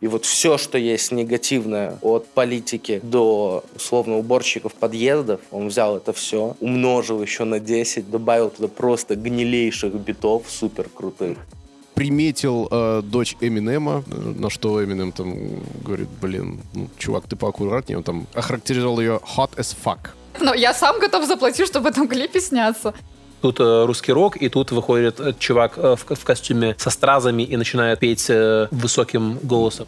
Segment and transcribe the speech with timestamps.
[0.00, 6.12] И вот все, что есть негативное от политики до, условно, уборщиков подъездов, он взял это
[6.12, 11.38] все, умножил еще на 10, добавил туда просто гнилейших битов супер крутых
[11.94, 15.36] приметил э, дочь Эминема, на что Эминем там
[15.84, 19.98] говорит, блин, ну, чувак, ты поаккуратнее, он там охарактеризовал ее hot as fuck.
[20.40, 22.94] Но я сам готов заплатить, чтобы в этом клипе сняться.
[23.40, 27.42] Тут э, русский рок, и тут выходит э, чувак э, в, в костюме со стразами
[27.42, 28.30] и начинает петь
[28.70, 29.86] высоким голосом.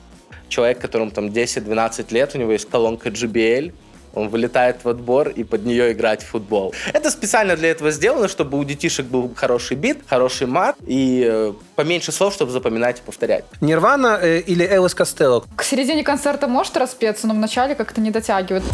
[0.48, 3.72] Человек, которому там 10-12 лет, у него есть колонка JBL,
[4.14, 6.74] он вылетает в отбор и под нее играть в футбол.
[6.93, 12.12] Это специально для этого сделано, чтобы у детишек был хороший бит, хороший мат и поменьше
[12.12, 13.44] слов, чтобы запоминать и повторять.
[13.60, 15.44] Нирвана э, или Элвис Костелло?
[15.57, 18.64] К середине концерта может распеться, но в начале как-то не дотягивает.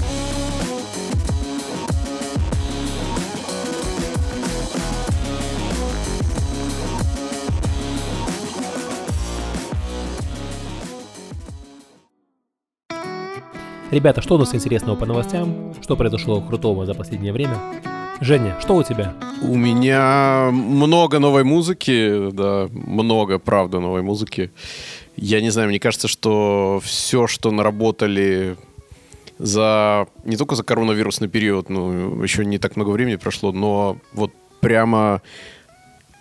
[13.90, 15.74] Ребята, что у нас интересного по новостям?
[15.80, 17.58] Что произошло крутого за последнее время?
[18.20, 19.14] Женя, что у тебя?
[19.40, 24.50] У меня много новой музыки, да, много, правда, новой музыки.
[25.16, 28.56] Я не знаю, мне кажется, что все, что наработали
[29.38, 34.32] за не только за коронавирусный период, ну, еще не так много времени прошло, но вот
[34.60, 35.22] прямо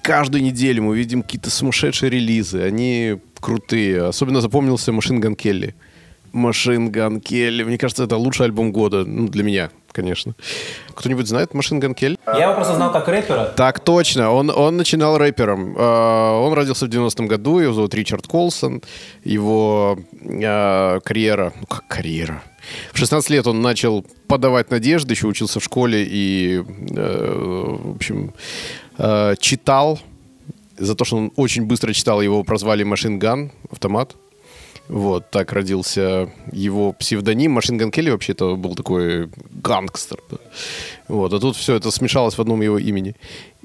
[0.04, 2.62] каждую неделю мы видим какие-то сумасшедшие релизы.
[2.62, 4.06] Они крутые.
[4.06, 5.76] Особенно запомнился Машин Ган Келли.
[6.38, 7.64] Machine Gun Kelly.
[7.64, 9.04] Мне кажется, это лучший альбом года.
[9.06, 10.36] Ну, для меня, конечно.
[10.94, 12.18] Кто-нибудь знает Machine Gun Kelly?
[12.28, 13.54] Я его просто знал как рэпера.
[13.56, 14.32] Так точно.
[14.32, 15.76] Он, он начинал рэпером.
[15.76, 17.60] Э, он родился в 90-м году.
[17.60, 18.82] Его зовут Ричард Колсон.
[19.24, 21.54] Его э, карьера...
[21.60, 22.44] Ну, как карьера?
[22.94, 28.34] В 16 лет он начал подавать надежды, еще учился в школе и, э, в общем,
[29.40, 30.00] читал.
[30.78, 34.16] За то, что он очень быстро читал, его прозвали Machine Gun, автомат.
[34.90, 37.52] Вот, так родился его псевдоним.
[37.52, 40.20] Машин Ган Келли вообще-то был такой гангстер.
[40.32, 40.38] Да?
[41.10, 43.16] Вот, а тут все это смешалось в одном его имени.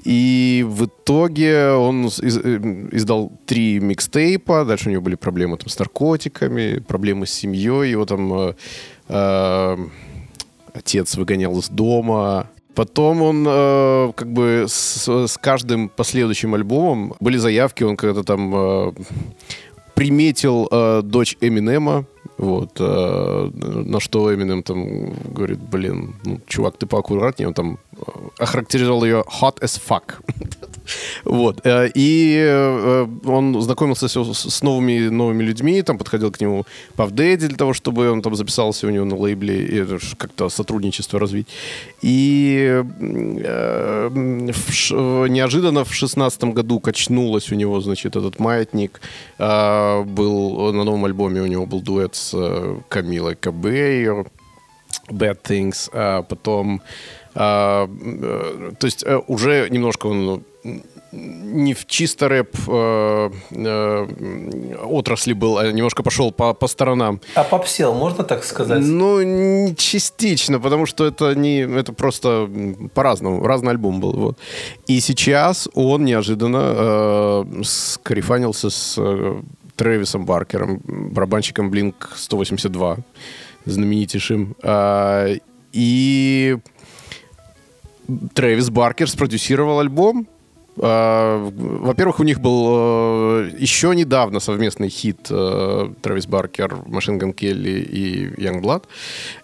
[0.03, 2.27] И в итоге он э,
[2.91, 4.65] издал три микстейпа.
[4.65, 7.91] Дальше у него были проблемы там, с наркотиками, проблемы с семьей.
[7.91, 8.53] Его там э,
[9.07, 9.77] э,
[10.73, 12.49] отец выгонял из дома.
[12.75, 18.53] Потом он э, как бы с, с каждым последующим альбомом были заявки, он когда-то там
[18.55, 18.91] э,
[19.93, 22.05] приметил э, дочь Эминема,
[22.37, 23.49] вот, э,
[23.85, 27.77] на что Эминем там говорит, блин, ну, чувак, ты поаккуратнее, он там
[28.37, 30.15] охарактеризовал ее hot as fuck.
[31.23, 31.65] Вот.
[31.65, 36.65] Э, и э, он знакомился с новыми, новыми людьми, там подходил к нему
[36.95, 39.85] Пав Дэдди для того, чтобы он там записался у него на лейбле и
[40.17, 41.47] как-то сотрудничество развить.
[42.01, 44.09] И э,
[45.29, 49.01] неожиданно в шестнадцатом году качнулось у него, значит, этот маятник.
[49.37, 52.35] Был на новом альбоме у него был дуэт с
[52.89, 54.27] Камилой Кабею,
[55.09, 56.81] Bad Things, а потом
[57.35, 57.87] а,
[58.79, 60.43] то есть уже немножко он
[61.13, 67.21] не в чисто рэп э, э, отрасли был, а немножко пошел по, по сторонам.
[67.35, 68.81] А попсел, можно так сказать?
[68.81, 72.49] Ну, частично, потому что это не, это просто
[72.93, 74.13] по-разному, разный альбом был.
[74.13, 74.39] Вот.
[74.87, 79.41] И сейчас он неожиданно э, скарифанился с э,
[79.75, 82.97] Трэвисом Баркером, барабанщиком Blink 182,
[83.65, 84.55] знаменитейшим.
[84.63, 85.37] Э,
[85.73, 86.57] и
[88.33, 90.27] Трэвис Баркер спродюсировал альбом,
[90.81, 97.81] а, во-первых, у них был э, еще недавно совместный хит Трэвис Баркер, Машин Ган Келли
[97.81, 98.83] и Youngblood.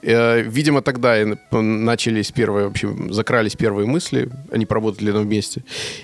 [0.02, 1.16] Э, видимо, тогда
[1.52, 5.64] начались первые, вообще, закрались первые мысли, они поработали на вместе.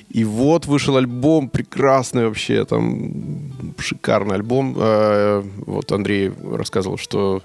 [0.10, 4.76] И вот вышел альбом прекрасный вообще, там шикарный альбом.
[4.78, 7.42] Э, вот Андрей рассказывал, что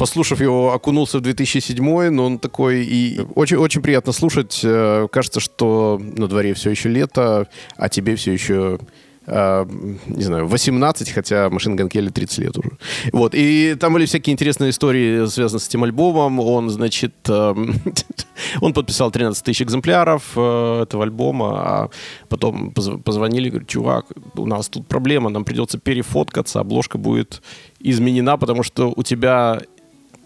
[0.00, 4.60] послушав его, окунулся в 2007, но он такой и очень, очень приятно слушать.
[4.64, 8.78] Э, кажется, что на дворе все еще лето, а тебе все еще
[9.26, 12.70] Uh, не знаю, 18, хотя Машин Ган Келли 30 лет уже.
[13.12, 16.40] Вот, и там были всякие интересные истории, связанные с этим альбомом.
[16.40, 17.94] Он, значит, uh,
[18.60, 21.90] он подписал 13 тысяч экземпляров этого альбома, а
[22.28, 27.42] потом позвонили, говорят, чувак, у нас тут проблема, нам придется перефоткаться, обложка будет
[27.78, 29.60] изменена, потому что у тебя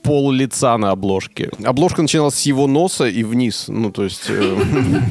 [0.05, 1.51] пол лица на обложке.
[1.65, 3.67] Обложка начиналась с его носа и вниз.
[3.69, 4.25] Ну, то есть...
[4.29, 4.57] Э,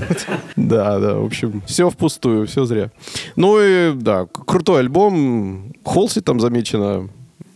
[0.56, 2.92] да, да, в общем, все впустую, все зря.
[3.36, 5.74] Ну и, да, крутой альбом.
[5.84, 7.10] Холси там замечено.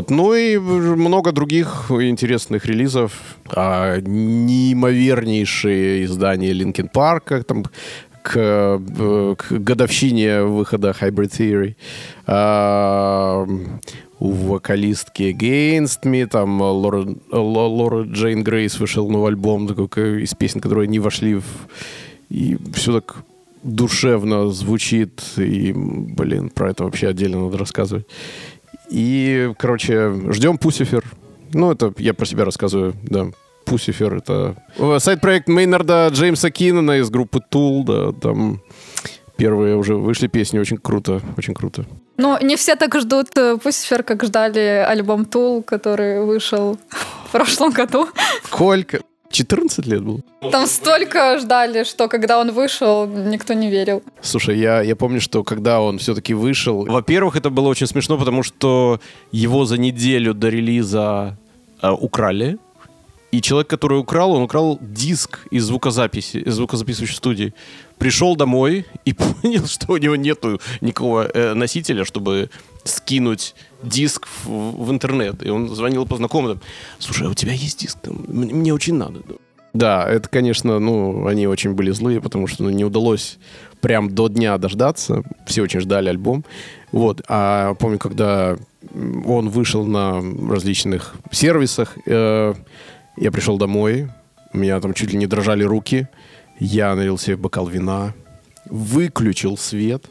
[0.09, 3.13] Ну и много других интересных релизов.
[3.49, 7.65] А, неимовернейшие издания Линкен Парка, там
[8.27, 11.75] к, э, к годовщине выхода Hybrid Theory.
[14.19, 20.59] У вокалистки Against Me, там Лора, Лора Джейн Грейс вышел новый альбом такой, из песен,
[20.59, 21.43] которые не вошли в...
[22.29, 23.17] И все так
[23.63, 28.07] душевно звучит, и, блин, про это вообще отдельно надо рассказывать.
[28.89, 31.03] И, короче, ждем Пусифер.
[31.53, 33.27] Ну, это я про себя рассказываю, да.
[33.67, 34.55] Пусифер— это
[34.99, 38.61] сайт-проект Мейнарда Джеймса Киннона из группы Tool, да, там
[39.37, 41.85] первые уже вышли песни, очень круто, очень круто.
[42.17, 43.27] Ну, не все так ждут
[43.61, 46.77] Пусифер, как ждали альбом Tool, который вышел
[47.27, 48.07] в прошлом году.
[48.43, 49.01] Сколько?
[49.29, 50.21] 14 лет было?
[50.51, 54.01] Там столько ждали, что когда он вышел, никто не верил.
[54.21, 56.85] Слушай, я, я помню, что когда он все-таки вышел...
[56.85, 58.99] Во-первых, это было очень смешно, потому что
[59.31, 61.37] его за неделю до релиза
[61.81, 62.57] э, украли.
[63.37, 67.53] И человек, который украл, он украл диск из звукозаписи, из звукозаписывающей студии.
[67.99, 69.13] Пришел домой и
[69.43, 72.49] понял, что у него нету никакого э, носителя, чтобы
[72.83, 73.53] скинуть
[73.83, 75.45] диск в, в интернет.
[75.45, 76.61] И он звонил по знакомым.
[76.97, 77.99] Слушай, а у тебя есть диск?
[77.99, 79.19] Там, мне очень надо.
[79.71, 83.37] Да, это, конечно, ну, они очень были злые, потому что ну, не удалось
[83.81, 85.21] прям до дня дождаться.
[85.45, 86.43] Все очень ждали альбом.
[86.91, 87.21] Вот.
[87.27, 88.57] А помню, когда
[89.27, 92.55] он вышел на различных сервисах, э,
[93.17, 94.09] я пришел домой,
[94.53, 96.07] у меня там чуть ли не дрожали руки.
[96.59, 98.13] Я налил себе бокал вина,
[98.65, 100.05] выключил свет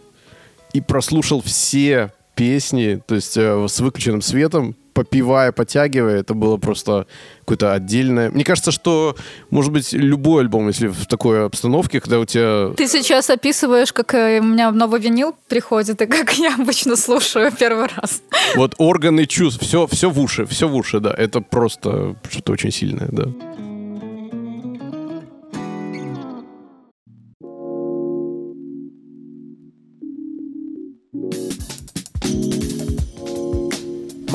[0.73, 7.06] и прослушал все песни, то есть э, с выключенным светом, попивая, подтягивая, это было просто
[7.40, 8.31] какое-то отдельное...
[8.31, 9.14] Мне кажется, что,
[9.50, 12.75] может быть, любой альбом, если в такой обстановке, когда у тебя...
[12.75, 17.52] Ты сейчас описываешь, как э, у меня новый винил приходит, и как я обычно слушаю
[17.52, 18.22] первый раз.
[18.54, 21.10] Вот органы чувств, все, все в уши, все в уши, да.
[21.10, 23.26] Это просто что-то очень сильное, да.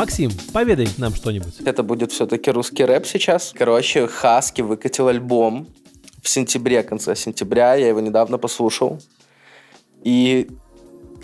[0.01, 1.59] Максим, поведай нам что-нибудь.
[1.63, 3.53] Это будет все-таки русский рэп сейчас.
[3.55, 5.67] Короче, Хаски выкатил альбом
[6.23, 7.75] в сентябре, конце сентября.
[7.75, 8.99] Я его недавно послушал.
[10.03, 10.49] И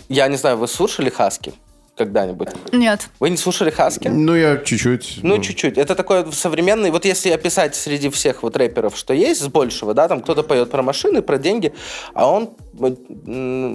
[0.08, 1.54] я не знаю, вы слушали Хаски?
[1.98, 2.48] Когда-нибудь?
[2.72, 3.08] Нет.
[3.20, 4.08] Вы не слушали Хаски?
[4.08, 5.18] Ну, я чуть-чуть.
[5.22, 5.76] Ну, ну, чуть-чуть.
[5.76, 6.90] Это такой современный...
[6.90, 10.70] Вот если описать среди всех вот рэперов, что есть с большего, да, там кто-то поет
[10.70, 11.74] про машины, про деньги,
[12.14, 12.50] а он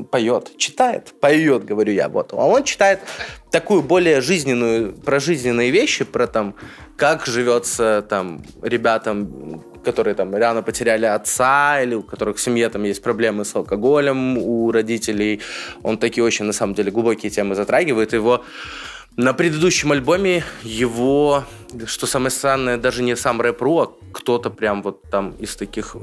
[0.06, 2.34] поет, читает, поет, говорю я, вот.
[2.34, 3.02] А он читает
[3.52, 6.56] такую более жизненную, про жизненные вещи, про там,
[6.96, 12.84] как живется там ребятам которые там рано потеряли отца или у которых в семье там
[12.84, 15.42] есть проблемы с алкоголем у родителей.
[15.84, 18.14] Он такие очень, на самом деле, глубокие темы затрагивает.
[18.14, 18.44] Его
[19.16, 21.44] на предыдущем альбоме его,
[21.86, 25.96] что самое странное, даже не сам рэп.ру, а кто-то прям вот там из таких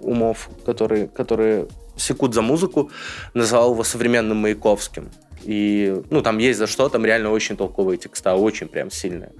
[0.00, 2.90] умов, которые, которые секут за музыку,
[3.34, 5.08] называл его современным Маяковским.
[5.44, 9.32] И, ну, там есть за что, там реально очень толковые текста, очень прям сильные.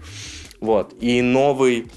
[0.60, 0.94] Вот.
[1.00, 1.88] И новый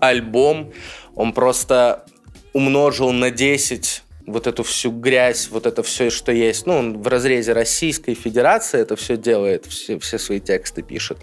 [0.00, 0.72] альбом,
[1.14, 2.04] он просто
[2.52, 6.66] умножил на 10 вот эту всю грязь, вот это все, что есть.
[6.66, 11.18] Ну, он в разрезе Российской Федерации это все делает, все, все свои тексты пишет.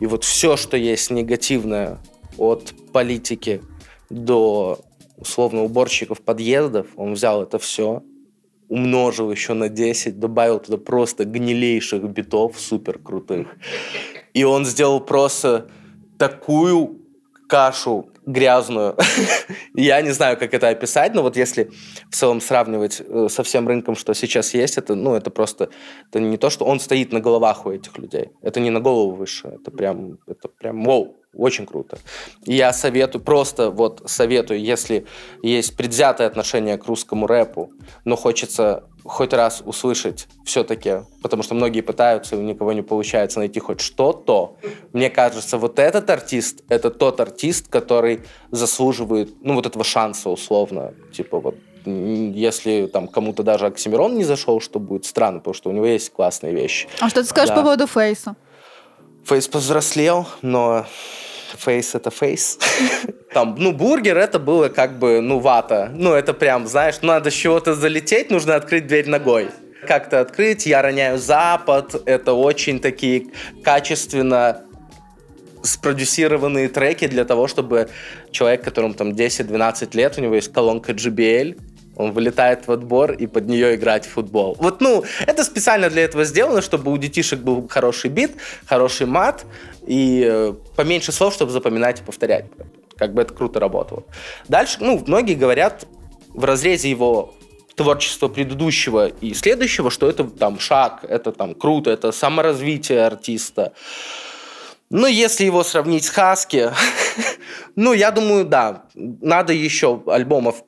[0.00, 1.98] И вот все, что есть негативное
[2.36, 3.62] от политики
[4.10, 4.80] до
[5.16, 8.02] условно уборщиков подъездов, он взял это все,
[8.68, 13.48] умножил еще на 10, добавил туда просто гнилейших битов супер крутых.
[14.32, 15.68] И он сделал просто
[16.18, 17.03] такую
[17.48, 18.96] кашу грязную.
[19.74, 21.70] Я не знаю, как это описать, но вот если
[22.10, 25.68] в целом сравнивать э, со всем рынком, что сейчас есть, это, ну, это просто,
[26.08, 28.30] это не то, что он стоит на головах у этих людей.
[28.42, 31.98] Это не на голову выше, это прям, это прям, вау, очень круто.
[32.44, 35.06] Я советую, просто вот советую, если
[35.42, 37.70] есть предвзятое отношение к русскому рэпу,
[38.04, 43.38] но хочется хоть раз услышать все-таки, потому что многие пытаются, и у никого не получается
[43.38, 44.56] найти хоть что-то.
[44.92, 50.94] Мне кажется, вот этот артист, это тот артист, который заслуживает, ну, вот этого шанса условно.
[51.12, 55.72] Типа вот если там кому-то даже Оксимирон не зашел, что будет странно, потому что у
[55.72, 56.88] него есть классные вещи.
[57.00, 57.56] А что ты скажешь да.
[57.56, 58.36] по поводу Фейса?
[59.26, 60.86] Face повзрослел, но
[61.56, 62.58] Face это Face.
[63.32, 65.90] Там, ну, бургер это было как бы, ну, вата.
[65.94, 69.48] Ну, это прям, знаешь, надо с чего-то залететь, нужно открыть дверь ногой.
[69.86, 71.94] Как-то открыть, я роняю запад.
[72.06, 73.26] Это очень такие
[73.62, 74.62] качественно
[75.62, 77.88] спродюсированные треки для того, чтобы
[78.30, 81.58] человек, которому там 10-12 лет, у него есть колонка JBL,
[81.96, 84.56] он вылетает во двор и под нее играть в футбол.
[84.58, 88.32] Вот, ну, это специально для этого сделано, чтобы у детишек был хороший бит,
[88.66, 89.44] хороший мат
[89.86, 92.46] и э, поменьше слов, чтобы запоминать и повторять.
[92.96, 94.04] Как бы это круто работало.
[94.48, 95.86] Дальше, ну, многие говорят
[96.32, 97.34] в разрезе его
[97.74, 103.72] творчества предыдущего и следующего, что это там шаг, это там круто, это саморазвитие артиста.
[104.90, 106.70] Но если его сравнить с Хаски,
[107.76, 110.62] ну, я думаю, да, надо еще альбомов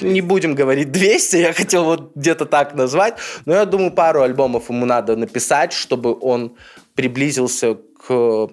[0.00, 4.70] не будем говорить 200, я хотел вот где-то так назвать, но я думаю, пару альбомов
[4.70, 6.56] ему надо написать, чтобы он
[6.94, 7.76] приблизился
[8.06, 8.48] к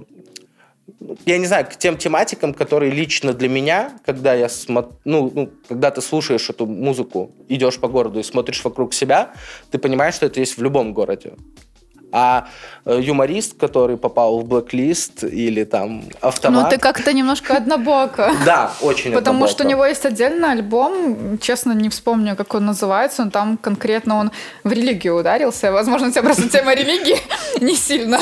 [1.25, 5.49] я не знаю, к тем тематикам, которые лично для меня, когда я смотрю, ну, ну,
[5.67, 9.33] когда ты слушаешь эту музыку, идешь по городу и смотришь вокруг себя,
[9.71, 11.33] ты понимаешь, что это есть в любом городе.
[12.15, 12.45] А
[12.85, 16.65] э, юморист, который попал в блэк-лист или там автомат...
[16.65, 18.31] Ну, ты как-то немножко однобоко.
[18.45, 23.25] Да, очень Потому что у него есть отдельный альбом, честно, не вспомню, как он называется,
[23.25, 24.31] но там конкретно он
[24.63, 25.71] в религию ударился.
[25.71, 27.17] Возможно, у тебя просто тема религии
[27.61, 28.19] не сильно.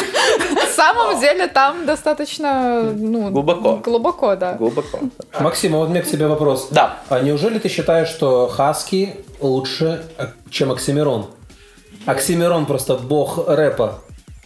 [0.51, 2.83] На самом деле там достаточно...
[2.95, 3.81] Ну, глубоко.
[3.83, 4.53] Глубоко, да.
[4.53, 5.00] Глубоко.
[5.41, 6.69] Максим, а вот у меня к тебе вопрос.
[6.71, 7.00] Да.
[7.10, 11.27] А неужели ты считаешь, что Хаски лучше, э, чем Оксимирон?
[12.05, 14.00] Оксимирон просто бог рэпа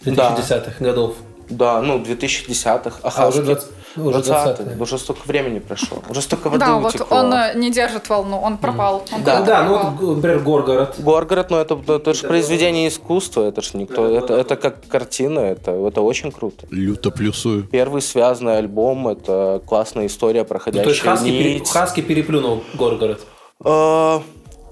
[0.04, 1.14] 2010-х годов.
[1.48, 2.96] Да, ну, 2010-х.
[3.02, 4.76] А, А уже 20 уже 20 20-е.
[4.82, 6.02] Уже столько времени прошло.
[6.10, 7.16] Уже столько воды Да, вот утекло.
[7.18, 9.04] он э, не держит волну, он пропал.
[9.12, 9.40] Он Да.
[9.40, 9.92] Да, ну пропал.
[9.92, 10.94] вот, например, Горгород.
[10.98, 15.70] Горгород, ну это, это же произведение искусства, это же никто, это, это как картина, это,
[15.70, 16.66] это очень круто.
[16.70, 17.62] Люто плюсую.
[17.64, 21.64] Первый связанный альбом, это классная история, Ну, проходящая то есть Хаски, пере-.
[21.64, 23.20] Хаски переплюнул Горгород.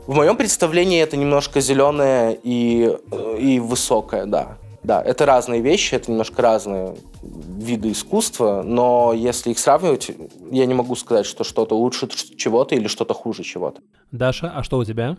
[0.06, 2.94] В моем представлении это немножко зеленое и,
[3.38, 4.58] и высокое, да.
[4.82, 10.10] Да, это разные вещи, это немножко разные виды искусства, но если их сравнивать,
[10.50, 13.80] я не могу сказать, что что-то лучше чего-то или что-то хуже чего-то.
[14.12, 15.16] Даша, а что у тебя?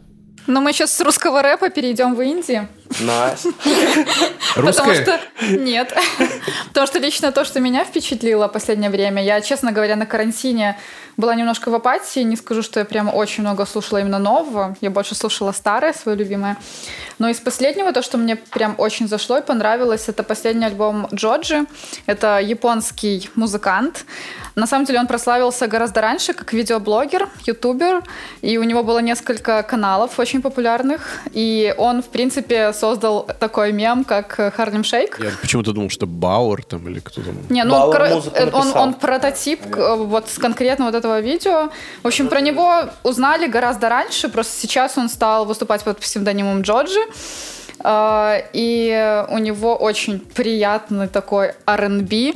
[0.48, 2.68] Но мы сейчас с русского рэпа перейдем в инди.
[3.00, 3.48] Nice.
[4.56, 5.20] Потому что...
[5.42, 5.94] Нет.
[6.68, 10.78] Потому что лично то, что меня впечатлило в последнее время, я, честно говоря, на карантине
[11.18, 12.20] была немножко в апатии.
[12.20, 14.78] Не скажу, что я прям очень много слушала именно нового.
[14.82, 16.58] Я больше слушала старое, свое любимое.
[17.18, 21.66] Но из последнего, то, что мне прям очень зашло и понравилось, это последний альбом Джоджи.
[22.06, 24.06] Это японский музыкант.
[24.56, 28.04] На самом деле он прославился гораздо раньше как видеоблогер, ютубер,
[28.42, 31.02] и у него было несколько каналов очень популярных,
[31.34, 35.20] и он, в принципе, создал такой мем, как Харлем Шейк.
[35.20, 37.36] Я почему-то думал, что Бауэр там или кто там.
[37.50, 41.70] Не, ну Бауэр кор- э, он, он прототип э, вот с конкретно вот этого видео.
[42.04, 47.00] В общем, про него узнали гораздо раньше, просто сейчас он стал выступать под псевдонимом Джоджи.
[47.84, 52.34] Э, И у него очень приятный такой R&B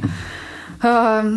[0.83, 1.33] э,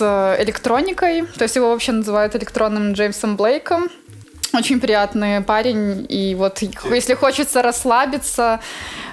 [0.00, 1.26] с электроникой.
[1.26, 3.90] То есть его вообще называют электронным Джеймсом Блейком.
[4.54, 6.06] Очень приятный парень.
[6.08, 8.60] И вот если хочется расслабиться,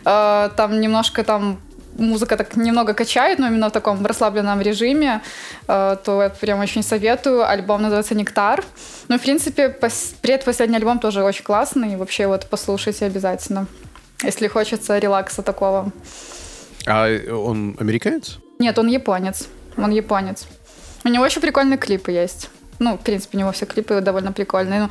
[0.05, 1.59] э, там немножко там
[1.97, 5.21] музыка так немного качает, но именно в таком расслабленном режиме,
[5.67, 7.47] э, то я прям очень советую.
[7.47, 8.63] Альбом называется «Нектар».
[9.09, 11.97] Ну, в принципе, пос- предпоследний альбом тоже очень классный.
[11.97, 13.67] Вообще вот послушайте обязательно,
[14.23, 15.91] если хочется релакса такого.
[16.85, 18.37] А он американец?
[18.59, 19.47] Нет, он японец.
[19.77, 20.47] Он японец.
[21.03, 22.49] У него еще прикольные клипы есть.
[22.79, 24.89] Ну, в принципе, у него все клипы довольно прикольные.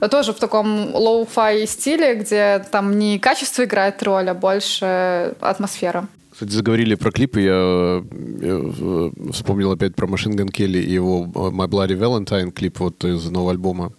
[0.00, 6.08] Ну, тоже в таком lo-fi стиле, где там не качество играет роль, а больше атмосфера.
[6.38, 11.24] Кстати, заговорили про клипы, я, я, э, вспомнил опять про Machine Gun Kelly и его
[11.24, 13.92] э, My Bloody Valentine клип вот из нового альбома.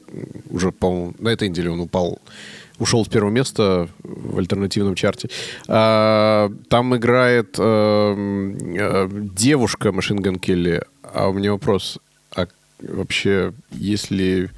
[0.49, 2.19] Уже, по-моему, на этой неделе он упал,
[2.77, 5.29] ушел с первого места в альтернативном чарте.
[5.67, 11.99] А, там играет э, девушка Машин Ган Келли, а у меня вопрос,
[12.35, 12.47] а
[12.79, 14.49] вообще, если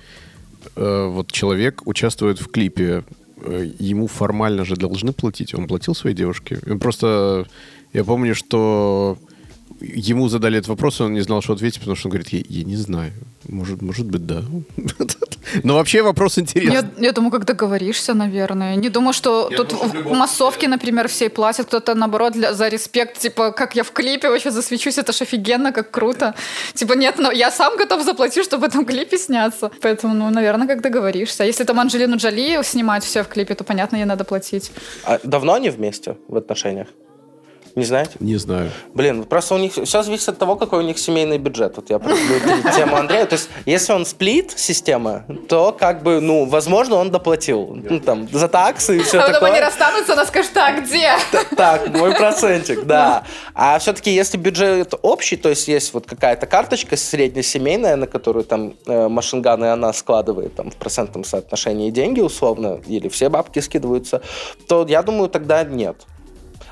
[0.75, 3.03] э, вот человек участвует в клипе,
[3.37, 5.53] э, ему формально же должны платить.
[5.53, 6.57] Он платил своей девушке.
[6.79, 7.45] Просто...
[7.93, 9.17] Я помню, что
[9.79, 12.41] ему задали этот вопрос, и он не знал, что ответить, потому что он говорит, я,
[12.47, 13.11] я не знаю.
[13.47, 14.43] Может, может быть, да.
[15.63, 16.73] Но вообще вопрос интересный.
[16.73, 18.75] Я, я думаю, как договоришься, наверное.
[18.75, 22.67] Не думаю, что Я тут думаю, в массовке, например, все платят, кто-то, наоборот, для, за
[22.67, 26.35] респект, типа, как я в клипе вообще засвечусь, это ж офигенно, как круто.
[26.73, 29.71] Типа, нет, но я сам готов заплатить, чтобы в этом клипе сняться.
[29.81, 31.43] Поэтому, ну, наверное, как договоришься.
[31.43, 34.71] Если там Анджелину Джоли снимать все в клипе, то, понятно, ей надо платить.
[35.03, 36.87] А давно они вместе в отношениях?
[37.75, 38.11] Не знаете?
[38.19, 38.71] Не знаю.
[38.93, 41.75] Блин, просто у них все зависит от того, какой у них семейный бюджет.
[41.75, 42.39] Вот я продлю
[42.75, 43.25] тему Андрея.
[43.25, 47.77] То есть, если он сплит система, то как бы, ну, возможно, он доплатил.
[47.89, 49.51] Ну, там, за таксы и все а потом такое.
[49.51, 51.11] они расстанутся, она скажет, так, где?
[51.55, 53.23] Так, мой процентик, да.
[53.53, 58.73] А все-таки, если бюджет общий, то есть есть вот какая-то карточка среднесемейная, на которую там
[58.85, 64.21] э, Машинган и она складывает там в процентном соотношении деньги условно, или все бабки скидываются,
[64.67, 65.95] то я думаю, тогда нет.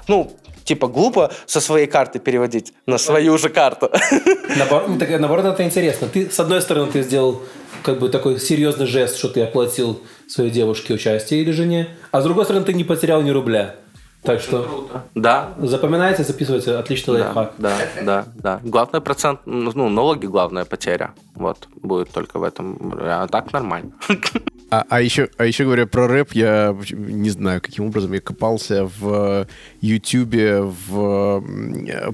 [0.08, 0.32] Ну,
[0.70, 3.90] типа глупо со своей карты переводить на свою же карту.
[4.58, 6.08] Наоборот, ну, так, наоборот, это интересно.
[6.08, 7.42] Ты, с одной стороны, ты сделал
[7.82, 12.24] как бы такой серьезный жест, что ты оплатил своей девушке участие или жене, а с
[12.24, 13.76] другой стороны ты не потерял ни рубля.
[14.22, 17.54] Так что Да, запоминайте, записывайте, отличный да, лайфхак.
[17.58, 18.60] да, да, да.
[18.64, 21.14] Главный процент, ну, налоги главная потеря.
[21.36, 22.94] Вот, будет только в этом.
[23.02, 23.92] А так нормально.
[24.72, 28.86] А, а еще, а еще говоря про рэп, я не знаю, каким образом я копался
[29.00, 29.48] в
[29.82, 31.44] Ютубе, в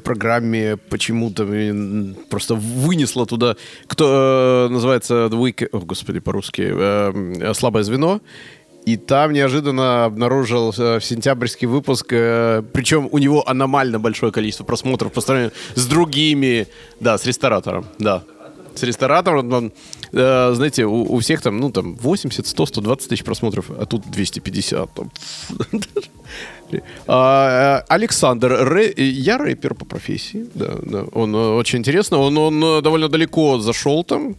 [0.03, 1.45] программе почему-то
[2.29, 3.57] просто вынесло туда,
[3.87, 8.21] кто э, называется The Week, о, господи, по-русски, э, «Слабое звено»,
[8.85, 15.11] и там неожиданно обнаружил э, сентябрьский выпуск, э, причем у него аномально большое количество просмотров
[15.11, 16.67] по сравнению с другими,
[16.99, 18.23] да, с ресторатором, да.
[18.75, 19.71] С ресторатором, он,
[20.11, 24.03] э, знаете, у, у всех там, ну, там, 80, 100, 120 тысяч просмотров, а тут
[24.11, 24.89] 250.
[24.93, 25.11] Там.
[27.07, 31.05] А, э, Александр, я рэпер по профессии, да, да.
[31.13, 34.35] Он э, очень интересно, он, э, довольно далеко зашел там,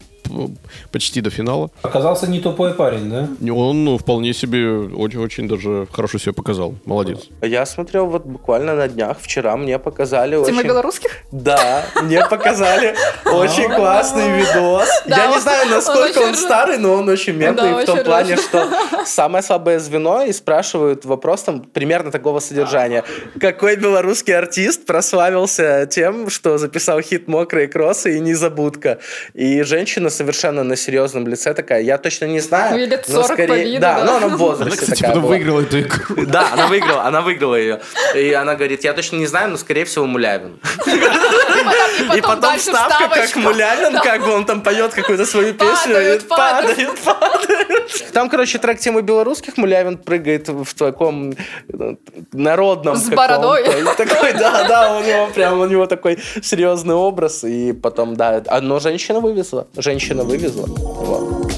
[0.92, 1.70] почти до финала.
[1.82, 3.28] Оказался не тупой парень, да?
[3.52, 6.74] Он ну, вполне себе очень, очень даже хорошо себя показал.
[6.84, 7.20] Молодец.
[7.42, 10.68] Я смотрел вот буквально на днях, вчера мне показали Тема очень...
[10.68, 11.10] белорусских?
[11.32, 14.88] Да, мне показали очень классный видос.
[15.06, 18.68] Я не знаю, насколько он старый, но он очень мемный Да, в том плане, что
[19.06, 23.04] самое слабое звено и спрашивают вопрос там примерно такого содержания.
[23.40, 28.98] Какой белорусский артист прославился тем, что записал хит «Мокрые кроссы» и «Незабудка»?
[29.34, 32.76] И женщина совершенно на серьезном лице такая, я точно не знаю.
[32.78, 34.04] Ей лет но 40 по виду, Да, да.
[34.04, 35.28] но она в Она, возрасте кстати, такая была.
[35.28, 36.26] выиграла эту игру.
[36.26, 37.80] Да, она выиграла, она выиграла ее.
[38.14, 40.58] И она говорит, я точно не знаю, но скорее всего Мулявин.
[42.16, 43.38] И потом вставка, как вставочка.
[43.38, 45.94] Мулявин, как бы он там поет какую-то свою песню.
[46.28, 48.12] Падают, падает.
[48.12, 51.94] Там, короче, трек темы белорусских, Мулявин прыгает в таком э,
[52.32, 53.64] народном С бородой.
[53.96, 57.44] Такой, да, да, у него прям, у него такой серьезный образ.
[57.44, 59.66] И потом, да, одно женщина вывезла.
[59.76, 60.66] Женщина вывезла.
[60.66, 61.52] Вот.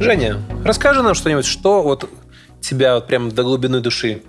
[0.00, 2.08] Женя, расскажи нам что-нибудь, что вот
[2.60, 4.22] тебя вот прям до глубины души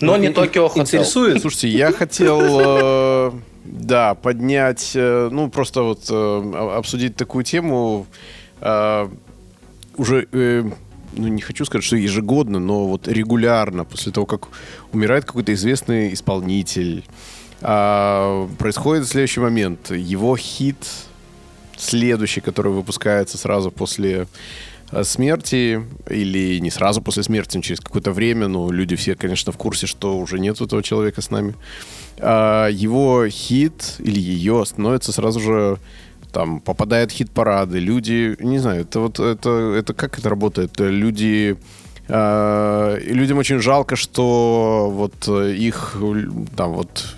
[0.00, 0.82] Но не Токио Хотел.
[0.82, 1.40] интересует.
[1.40, 3.32] Слушайте, я хотел, э,
[3.64, 8.06] да, поднять, э, ну, просто вот э, обсудить такую тему.
[8.62, 9.08] э,
[9.96, 10.64] уже, э,
[11.12, 14.48] ну, не хочу сказать, что ежегодно, но вот регулярно, после того, как
[14.92, 17.04] умирает какой-то известный исполнитель,
[17.62, 19.90] а, происходит следующий момент.
[19.90, 20.86] Его хит,
[21.76, 24.26] следующий, который выпускается сразу после
[24.92, 29.52] э, смерти, или не сразу после смерти, но через какое-то время, ну, люди все, конечно,
[29.52, 31.54] в курсе, что уже нет этого человека с нами.
[32.18, 35.78] А, его хит или ее становится сразу же
[36.30, 40.80] там попадает хит-парады, люди, не знаю, это вот это, это как это работает?
[40.80, 41.56] Люди
[42.08, 46.24] и людям очень жалко, что вот э, их э,
[46.56, 47.14] там вот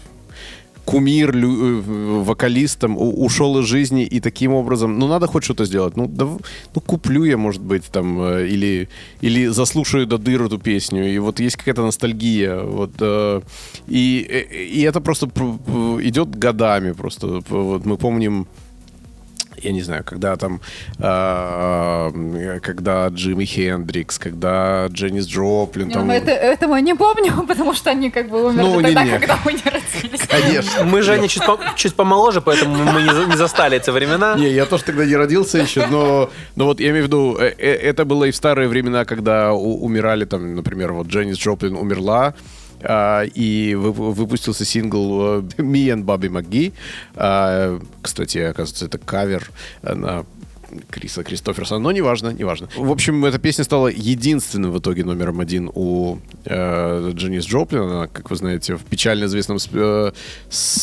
[0.85, 5.65] кумир лю- э, вокалистом у- ушел из жизни и таким образом, ну надо хоть что-то
[5.65, 8.89] сделать, ну, да, ну куплю я, может быть, там э, или
[9.23, 13.41] или заслушаю до дыр эту песню, и вот есть какая-то ностальгия, вот э,
[13.89, 18.47] и э, и это просто пр- пр- идет годами просто, вот мы помним
[19.63, 20.61] я не знаю, когда там,
[20.99, 27.47] э, когда Джимми Хендрикс, когда Дженнис Джоплин, Не, там, ну, это, это мы не помним,
[27.47, 29.19] потому что они как бы умерли Ну, тогда, не-не.
[29.19, 30.27] когда мы не родились.
[30.29, 30.85] конечно.
[30.85, 34.35] Мы же они чуть, по- чуть помоложе, поэтому мы не, не застали эти времена.
[34.37, 37.55] Не, я тоже тогда не родился еще, но, но вот я имею в виду, э,
[37.59, 41.77] э, это было и в старые времена, когда у- умирали там, например, вот Дженнис Джоплин
[41.77, 42.35] умерла,
[43.35, 46.73] и вы- выпустился сингл э, «Me and Bobby McGee».
[47.15, 49.51] А, Кстати, оказывается, это кавер
[49.83, 50.25] на
[50.91, 52.69] Криса Кристоферсона, но неважно, неважно.
[52.77, 57.83] В общем, эта песня стала единственным в итоге номером один у э, Дженнис Джоплин.
[57.83, 60.13] Она, как вы знаете, в печально известном сп- э,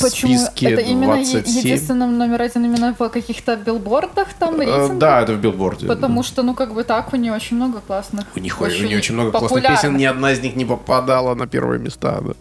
[0.02, 0.38] Почему?
[0.38, 1.58] списке Это именно е- 27.
[1.60, 4.97] единственным номер один именно в каких-то билбордах там, Э, рейтингах?
[4.97, 5.88] Да, это в билборде.
[5.88, 8.25] Потому что, ну, как бы так, у нее очень много классных.
[8.36, 11.47] У них, у нее очень много классных песен, ни одна из них не попадала на
[11.47, 12.21] первые места.
[12.21, 12.34] Да.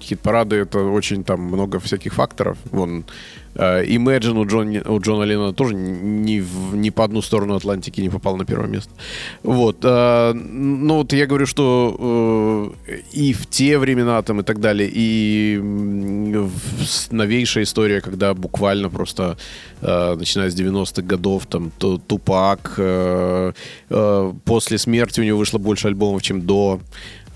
[0.00, 2.58] Хит-парады это очень там много всяких факторов.
[2.70, 3.04] Вон э,
[3.54, 8.08] Imagine у, Джон, у Джона Леннона тоже ни, в- ни по одну сторону Атлантики не
[8.10, 8.90] попал на первое место.
[9.42, 9.78] Вот.
[9.84, 14.90] э, ну вот я говорю, что э, и в те времена там и так далее,
[14.92, 15.60] и
[17.10, 19.36] новейшая история, когда буквально просто
[19.82, 23.52] э, начиная с 90-х годов там Ту- Тупак э,
[23.90, 26.80] э, после смерти у него вышло больше альбомов, чем до.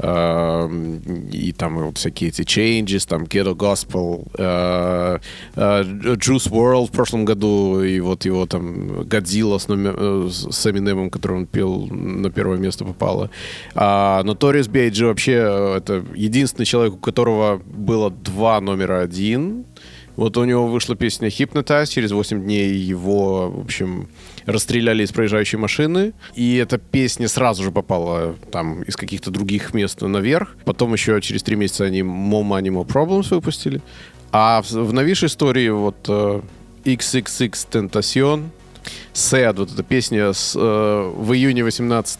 [0.00, 5.18] И там вот всякие эти changes, там Ghetto Gospel, э,
[5.56, 10.70] э, Juice World в прошлом году, и вот его там Godzilla с, номер, э, с
[10.70, 13.30] Эминемом, который он пел, на первое место попала.
[13.74, 15.04] А Notorious B.I.G.
[15.04, 15.32] вообще
[15.76, 19.64] это единственный человек, у которого было два номера один.
[20.16, 24.08] Вот у него вышла песня Hypnotize, через 8 дней его, в общем,
[24.48, 30.00] расстреляли из проезжающей машины, и эта песня сразу же попала там из каких-то других мест
[30.00, 30.56] наверх.
[30.64, 33.82] Потом еще через три месяца они More Money, More Problems выпустили.
[34.32, 36.40] А в, в новейшей истории вот э,
[36.84, 38.48] XXX Tentacion,
[39.12, 42.18] Sad, вот эта песня с, э, в июне 18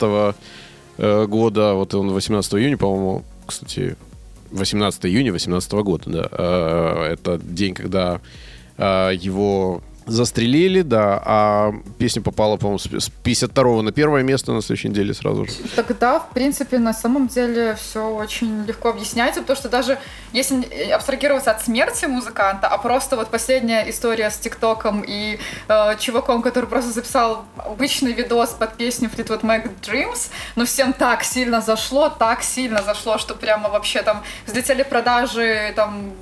[0.98, 3.96] э, года, вот он 18 июня, по-моему, кстати,
[4.50, 6.28] 18 июня 18 года, да.
[6.30, 8.20] Э, это день, когда
[8.76, 14.88] э, его застрелили, да, а песня попала, по-моему, с 52 на первое место на следующей
[14.88, 15.52] неделе сразу же.
[15.76, 19.98] Тогда, в принципе, на самом деле все очень легко объясняется, потому что даже
[20.32, 26.42] если абстрагироваться от смерти музыканта, а просто вот последняя история с ТикТоком и э, чуваком,
[26.42, 32.08] который просто записал обычный видос под песню Fleetwood Mac Dreams, но всем так сильно зашло,
[32.08, 36.12] так сильно зашло, что прямо вообще там взлетели продажи там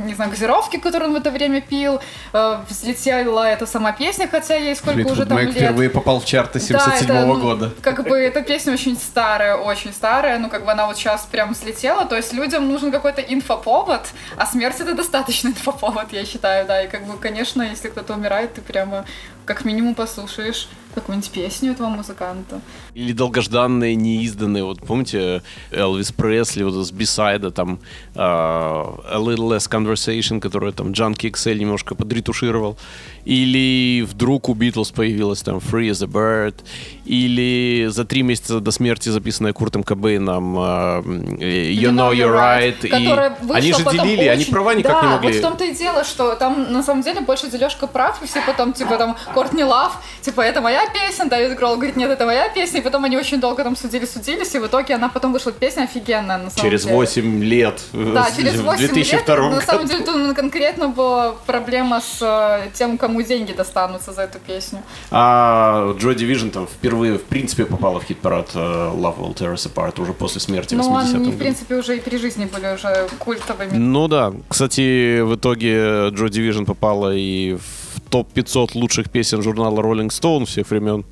[0.00, 2.00] не знаю, газировки, которые он в это время пил,
[2.32, 5.56] э, взлетела эта сама песня, хотя ей сколько Флитвуд уже там Мэк лет.
[5.56, 7.66] впервые попал в чарты 77 да, -го года.
[7.66, 11.26] Ну, как бы эта песня очень старая, очень старая, ну как бы она вот сейчас
[11.30, 16.66] прям взлетела, то есть людям нужен какой-то инфоповод, а смерть это достаточно инфоповод, я считаю,
[16.66, 19.04] да, и как бы, конечно, если кто-то умирает, ты прямо
[19.44, 22.60] как минимум послушаешь какую-нибудь песню этого музыканта.
[22.94, 24.64] Или долгожданные, неизданные.
[24.64, 27.78] Вот помните Элвис Пресли вот с Бисайда, там
[28.14, 32.76] uh, A Little Less Conversation, которую там Джанки XL немножко подретушировал.
[33.24, 36.56] Или вдруг у Битлз появилась там Free as a Bird.
[37.04, 42.86] Или за три месяца до смерти записанная Куртом Кобейном uh, You Know You're Right.
[42.86, 44.28] И они же делили, очень...
[44.30, 45.28] они права никак да, не могли.
[45.28, 48.42] вот в том-то и дело, что там на самом деле больше дележка прав, и все
[48.46, 52.48] потом типа там Кортни Лав, типа это моя песня, Дэвид Гролл говорит, нет, это моя
[52.48, 55.82] песня, и потом они очень долго там судили-судились, и в итоге она потом вышла песня
[55.84, 56.96] офигенная, на самом через деле.
[56.96, 57.80] 8 лет.
[57.92, 59.26] Да, через 8 лет.
[59.26, 59.50] Году.
[59.50, 64.38] На самом деле тут конкретно была проблема с э, тем, кому деньги достанутся за эту
[64.38, 64.82] песню.
[65.10, 69.72] А Joy Division там впервые, в принципе, попала в хит-парад э, Love Will Tear Us
[69.72, 73.76] Apart уже после смерти Ну, они, в принципе, уже и при жизни были уже культовыми.
[73.76, 74.32] Ну да.
[74.48, 75.74] Кстати, в итоге
[76.10, 81.04] Joy Division попала и в топ-500 лучших песен журнала Rolling Stone всех времен.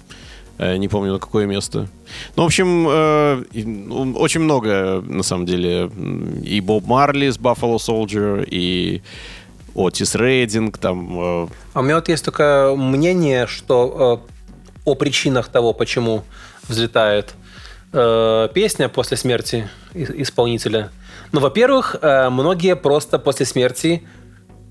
[0.60, 1.88] Э, не помню, на какое место.
[2.36, 5.90] Ну, в общем, э, ну, очень много, на самом деле.
[6.44, 9.00] И Боб Марли с Buffalo Soldier, и
[9.74, 11.18] Отис Рейдинг, там...
[11.18, 11.48] Э...
[11.72, 14.22] А у меня вот есть такое мнение, что
[14.84, 16.24] о причинах того, почему
[16.68, 17.34] взлетает
[17.92, 20.90] песня после смерти исполнителя.
[21.32, 24.02] Ну, во-первых, многие просто после смерти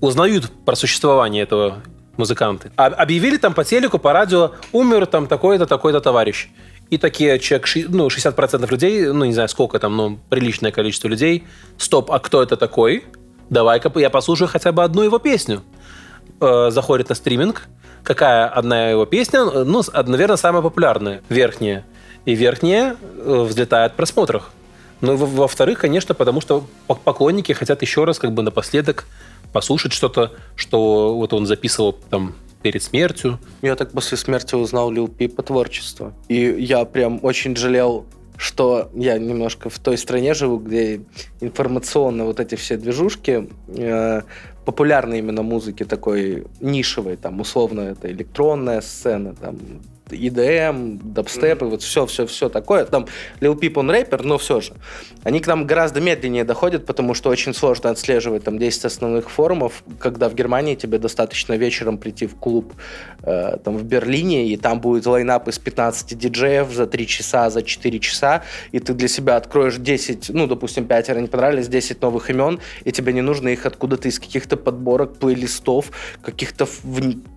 [0.00, 1.82] узнают про существование этого
[2.20, 2.70] музыканты.
[2.76, 6.48] А объявили там по телеку, по радио, умер там такой-то, такой-то товарищ.
[6.90, 11.44] И такие человек, ну, 60% людей, ну, не знаю, сколько там, но приличное количество людей.
[11.78, 13.04] Стоп, а кто это такой?
[13.48, 15.62] Давай-ка я послушаю хотя бы одну его песню.
[16.40, 17.68] Э, заходит на стриминг.
[18.02, 19.44] Какая одна его песня?
[19.44, 21.84] Ну, наверное, самая популярная, верхняя.
[22.24, 24.50] И верхняя э, взлетает в просмотрах.
[25.00, 26.64] Ну, во-вторых, конечно, потому что
[27.04, 29.06] поклонники хотят еще раз как бы напоследок
[29.52, 33.38] послушать что-то, что вот он записывал там перед смертью.
[33.62, 36.12] Я так после смерти узнал Лил Пипа творчество.
[36.28, 38.06] И я прям очень жалел
[38.40, 41.02] что я немножко в той стране живу, где
[41.42, 44.22] информационно вот эти все движушки э,
[44.64, 49.58] популярной именно музыки такой нишевой, там условно это электронная сцена, там
[50.12, 51.66] EDM, дабстеп, mm-hmm.
[51.66, 52.84] и вот все-все-все такое.
[52.84, 53.06] Там
[53.40, 54.74] Lil Peep, он рэпер, но все же.
[55.22, 59.84] Они к нам гораздо медленнее доходят, потому что очень сложно отслеживать там 10 основных форумов,
[59.98, 62.72] когда в Германии тебе достаточно вечером прийти в клуб
[63.22, 67.62] э, там в Берлине, и там будет лайнап из 15 диджеев за 3 часа, за
[67.62, 68.42] 4 часа,
[68.72, 72.92] и ты для себя откроешь 10, ну, допустим, пятеро не понравились, 10 новых имен, и
[72.92, 75.90] тебе не нужно их откуда-то из каких-то подборок, плейлистов,
[76.22, 76.66] каких-то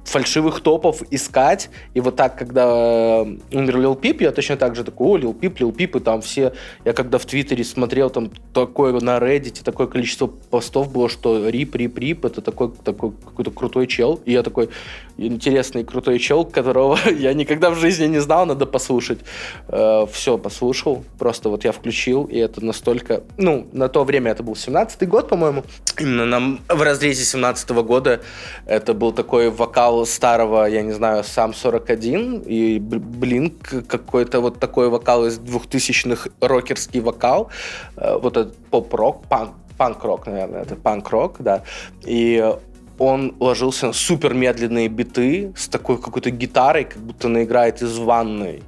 [0.05, 4.84] фальшивых топов искать, и вот так, когда когда умер Лил Пип, я точно так же
[4.84, 6.54] такой, о, Лил Пип, Лил Пип, и там все,
[6.86, 11.76] я когда в Твиттере смотрел, там такое на Reddit, такое количество постов было, что рип,
[11.76, 14.69] рип, рип, это такой, такой какой-то крутой чел, и я такой,
[15.17, 19.19] интересный крутой чел, которого я никогда в жизни не знал, надо послушать.
[19.67, 24.43] Э, все, послушал, просто вот я включил, и это настолько, ну, на то время это
[24.43, 25.63] был 17-й год, по-моему,
[25.99, 28.21] именно нам в разрезе 17 -го года
[28.65, 34.89] это был такой вокал старого, я не знаю, сам 41, и Блинк какой-то вот такой
[34.89, 37.49] вокал из двухтысячных рокерский вокал,
[37.97, 41.63] э, вот этот поп-рок, панк, панк-рок, наверное, это панк-рок, да,
[42.05, 42.53] и
[42.99, 47.97] он ложился на супер медленные биты с такой какой-то гитарой, как будто она играет из
[47.97, 48.63] ванной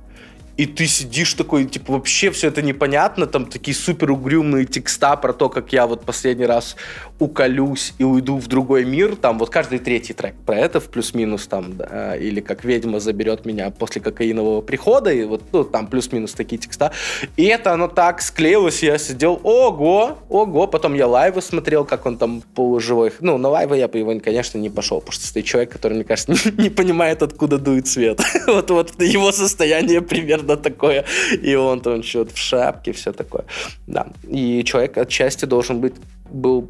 [0.57, 5.33] и ты сидишь такой, типа, вообще все это непонятно, там такие супер угрюмые текста про
[5.33, 6.75] то, как я вот последний раз
[7.19, 11.47] уколюсь и уйду в другой мир, там вот каждый третий трек про это в плюс-минус
[11.47, 16.33] там, да, или как ведьма заберет меня после кокаинового прихода, и вот ну, там плюс-минус
[16.33, 16.91] такие текста.
[17.35, 22.17] И это оно так склеилось, я сидел, ого, ого, потом я лайвы смотрел, как он
[22.17, 23.11] там полуживой.
[23.19, 26.03] Ну, на лайвы я бы его, конечно, не пошел, потому что стоит человек, который, мне
[26.03, 28.21] кажется, не, не понимает, откуда дует свет.
[28.47, 31.05] вот, вот его состояние примерно примерно такое.
[31.41, 33.45] И он там что-то в шапке, все такое.
[33.87, 34.07] Да.
[34.27, 35.93] И человек отчасти должен быть,
[36.29, 36.69] был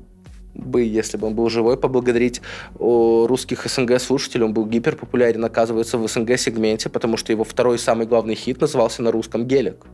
[0.54, 2.42] бы, если бы он был живой, поблагодарить
[2.80, 4.46] русских СНГ-слушателей.
[4.46, 9.12] Он был гиперпопулярен, оказывается, в СНГ-сегменте, потому что его второй самый главный хит назывался на
[9.12, 9.86] русском «Гелик».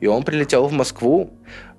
[0.00, 1.30] И он прилетел в Москву.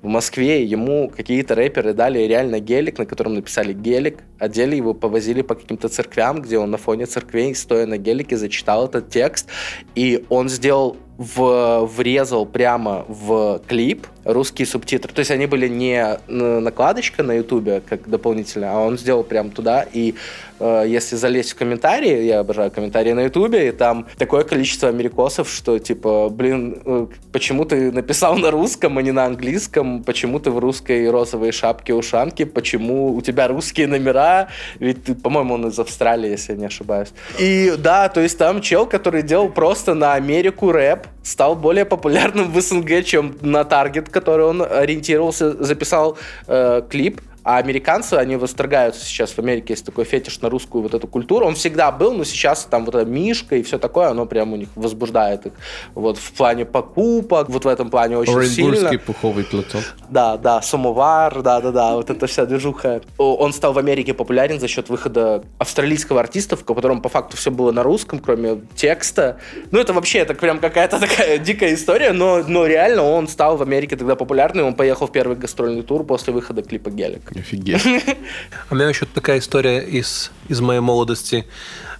[0.01, 5.41] В Москве ему какие-то рэперы дали реально гелик, на котором написали «гелик», одели его, повозили
[5.41, 9.49] по каким-то церквям, где он на фоне церквей, стоя на гелике, зачитал этот текст.
[9.95, 15.13] И он сделал в, врезал прямо в клип русские субтитры.
[15.13, 19.85] То есть они были не накладочка на ютубе, как дополнительно, а он сделал прямо туда.
[19.91, 20.15] И
[20.59, 25.49] э, если залезть в комментарии, я обожаю комментарии на ютубе, и там такое количество америкосов,
[25.49, 30.03] что типа, блин, э, почему ты написал на русском, а не на английском?
[30.03, 32.45] Почему ты в русской розовой шапке-ушанке?
[32.45, 34.49] Почему у тебя русские номера?
[34.79, 37.09] Ведь ты, по-моему, он из Австралии, если я не ошибаюсь.
[37.39, 42.51] И да, то есть там чел, который делал просто на Америку рэп, стал более популярным
[42.51, 49.05] в СНГ, чем на Таргет, который он ориентировался, записал э, клип а американцы, они восторгаются
[49.05, 51.45] сейчас в Америке, есть такой фетиш на русскую вот эту культуру.
[51.45, 54.55] Он всегда был, но сейчас там вот эта Мишка и все такое, оно прям у
[54.55, 55.53] них возбуждает их.
[55.95, 58.97] Вот в плане покупок, вот в этом плане очень сильно.
[58.99, 59.81] пуховый платок.
[60.09, 63.01] Да, да, самовар, да-да-да, вот эта вся движуха.
[63.17, 67.51] Он стал в Америке популярен за счет выхода австралийского артиста, в котором по факту все
[67.51, 69.37] было на русском, кроме текста.
[69.71, 73.61] Ну, это вообще, это прям какая-то такая дикая история, но, но реально он стал в
[73.61, 77.28] Америке тогда популярным, он поехал в первый гастрольный тур после выхода клипа «Гелик».
[77.35, 77.85] Офигеть.
[78.69, 81.45] У меня еще такая история из, из моей молодости.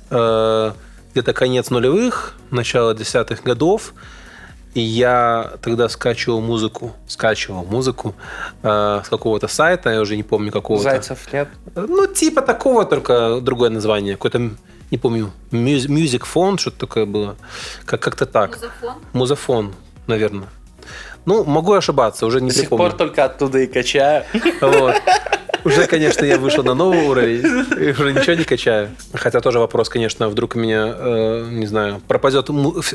[0.09, 0.71] Э,
[1.13, 3.93] где-то конец нулевых, начало десятых годов.
[4.75, 8.13] И я тогда скачивал музыку, скачивал музыку
[8.61, 10.83] э, с какого-то сайта, я уже не помню какого-то.
[10.83, 11.49] Зайцев нет?
[11.75, 14.13] Ну, типа такого, только другое название.
[14.15, 14.51] Какой-то,
[14.91, 17.35] не помню, Music Phone, что-то такое было.
[17.85, 18.51] Как- как-то так.
[18.51, 18.93] Музафон?
[19.13, 19.73] Музафон,
[20.05, 20.49] наверное.
[21.29, 22.89] Ну, могу ошибаться, уже не До сих припомню.
[22.89, 24.23] пор только оттуда и качаю.
[24.61, 24.95] Вот.
[25.63, 27.41] Уже, конечно, я вышел на новый уровень,
[27.79, 28.89] и уже ничего не качаю.
[29.13, 32.49] Хотя тоже вопрос, конечно, вдруг у меня, э, не знаю, пропадет,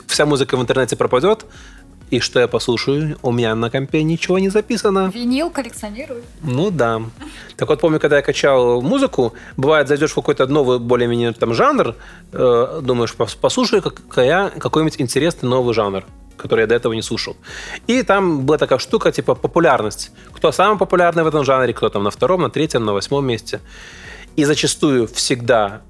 [0.08, 1.44] вся музыка в интернете пропадет,
[2.10, 3.16] и что я послушаю?
[3.22, 5.12] У меня на компе ничего не записано.
[5.14, 6.22] Винил коллекционирую.
[6.42, 7.02] Ну да.
[7.56, 11.94] Так вот, помню, когда я качал музыку, бывает, зайдешь в какой-то новый, более-менее там жанр,
[12.32, 16.04] э, думаешь, пос- послушай какая, какой-нибудь интересный новый жанр
[16.36, 17.36] который я до этого не слушал.
[17.86, 20.10] И там была такая штука, типа популярность.
[20.32, 23.60] Кто самый популярный в этом жанре, кто там на втором, на третьем, на восьмом месте.
[24.36, 25.82] И зачастую всегда,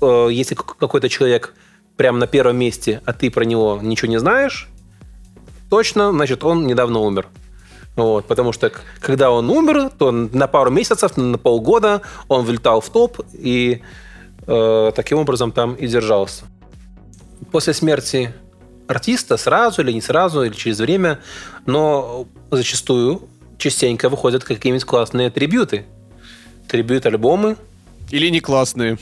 [0.00, 1.54] э, если какой-то человек
[1.96, 4.68] прямо на первом месте, а ты про него ничего не знаешь,
[5.70, 7.28] точно, значит, он недавно умер.
[7.96, 12.88] Вот, потому что когда он умер, то на пару месяцев, на полгода он влетал в
[12.90, 13.82] топ и
[14.46, 16.44] э, таким образом там и держался.
[17.52, 18.34] После смерти
[18.88, 21.20] артиста сразу или не сразу, или через время,
[21.66, 23.22] но зачастую
[23.58, 25.84] частенько выходят какие-нибудь классные трибюты.
[26.68, 27.56] Трибют-альбомы
[28.10, 28.98] Или не классные.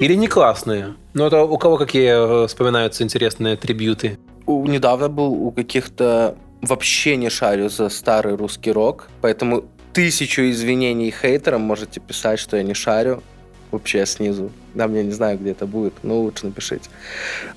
[0.00, 0.94] или не классные.
[1.14, 4.18] Но это у кого какие э, вспоминаются интересные трибюты?
[4.46, 11.10] У- недавно был у каких-то вообще не шарю за старый русский рок, поэтому тысячу извинений
[11.10, 13.22] хейтерам можете писать, что я не шарю
[13.70, 14.50] вообще снизу.
[14.74, 16.88] Да, я не знаю, где это будет, но лучше напишите.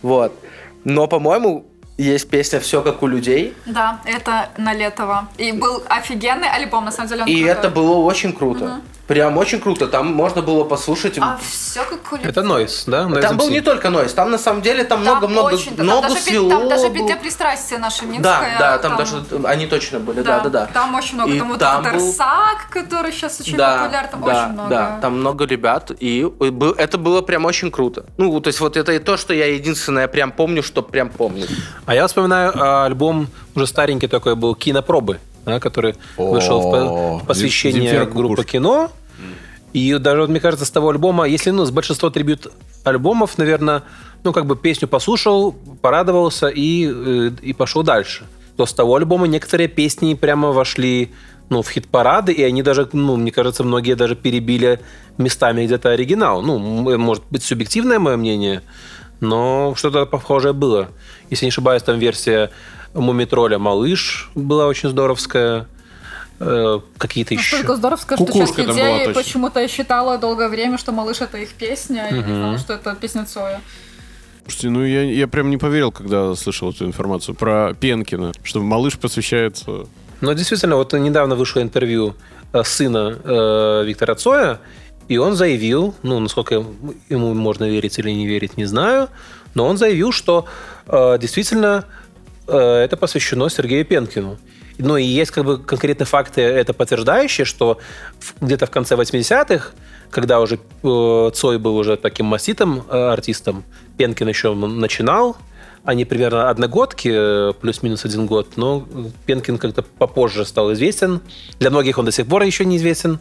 [0.02, 0.34] Вот.
[0.84, 1.66] Но, по-моему,
[1.98, 5.28] есть песня «Все как у людей», Да, это на Летово.
[5.38, 7.22] И был офигенный альбом, на самом деле.
[7.24, 7.52] он и крутой.
[7.52, 8.82] это было очень круто.
[9.10, 9.88] Прям очень круто.
[9.88, 11.18] Там можно было послушать...
[11.20, 12.30] А все как у людей.
[12.30, 13.06] Это Нойс, да?
[13.06, 13.52] Noise Там был MC.
[13.54, 16.90] не только нойс, там на самом деле там много-много много даже, пи- свело там даже
[16.90, 18.56] для пристрастия наша Минская.
[18.60, 20.66] Да, да, там, там- даже они точно были, да, да, да.
[20.68, 21.34] Там очень много.
[21.34, 24.54] И там вот там этот был- Арсак, который сейчас очень да, популярен, там да, очень
[24.54, 24.70] много.
[24.70, 28.06] Да, там много ребят, и был- это было прям очень круто.
[28.18, 31.48] Ну, то есть вот это и то, что я единственное прям помню, что прям помню.
[31.88, 37.18] А я вспоминаю а, альбом уже старенький такой был «Кинопробы», да, который вышел в, по-
[37.18, 38.44] в посвящение группы.
[38.44, 38.92] «Кино».
[39.74, 42.52] И даже, вот, мне кажется, с того альбома, если ну, с большинства трибют
[42.84, 43.84] альбомов, наверное,
[44.24, 48.26] ну, как бы песню послушал, порадовался и, э, и пошел дальше.
[48.58, 51.12] То с того альбома некоторые песни прямо вошли
[51.50, 54.80] ну, в хит-парады, и они даже, ну, мне кажется, многие даже перебили
[55.18, 56.42] местами где-то оригинал.
[56.42, 56.58] Ну,
[56.98, 58.62] может быть, субъективное мое мнение,
[59.20, 60.90] но что-то похожее было.
[61.30, 62.52] Если не ошибаюсь, там версия
[62.94, 65.68] Мумитроля «Малыш» была очень здоровская.
[66.40, 67.58] Э, какие-то еще.
[67.58, 69.14] Настолько здоровская, что часть людей точно.
[69.14, 73.26] почему-то считала долгое время, что «Малыш»— это их песня, и не знала, что это песня
[73.26, 73.62] Цоя.
[74.44, 78.98] Слушайте, ну я, я прям не поверил, когда слышал эту информацию про Пенкина, что малыш
[78.98, 79.86] посвящается...
[80.22, 82.16] Но действительно, вот недавно вышло интервью
[82.52, 84.60] э, сына э, Виктора Цоя,
[85.08, 86.64] и он заявил, ну, насколько
[87.10, 89.10] ему можно верить или не верить, не знаю,
[89.56, 90.46] но он заявил, что
[90.88, 91.86] э, действительно
[92.48, 94.38] э, это посвящено Сергею Пенкину.
[94.80, 97.80] Ну и есть как бы конкретные факты, это подтверждающие, что
[98.40, 99.72] где-то в конце 80-х,
[100.10, 103.64] когда уже э, Цой был уже таким масситым э, артистом,
[103.98, 105.36] Пенкин еще начинал,
[105.86, 108.86] они примерно одногодки, э, плюс-минус один год, но
[109.26, 111.22] Пенкин как-то попозже стал известен.
[111.60, 113.20] Для многих он до сих пор еще неизвестен.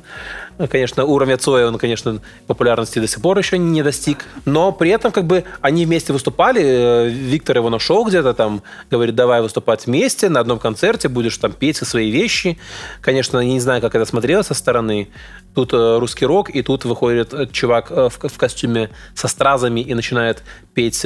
[0.59, 4.25] Э, Конечно, уровня Цоя он, конечно, популярности до сих пор еще не достиг.
[4.45, 6.63] Но при этом как бы они вместе выступали.
[6.63, 11.53] Э, Виктор его нашел где-то там, говорит, давай выступать вместе на одном концерте, будешь там
[11.53, 12.59] петь свои вещи.
[13.01, 15.09] Конечно, не знаю, как это смотрелось со стороны.
[15.55, 20.43] Тут русский рок, и тут выходит чувак в, костюме со стразами и начинает
[20.75, 21.05] петь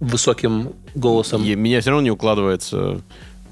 [0.00, 1.44] высоким голосом.
[1.44, 3.00] И меня все равно не укладывается,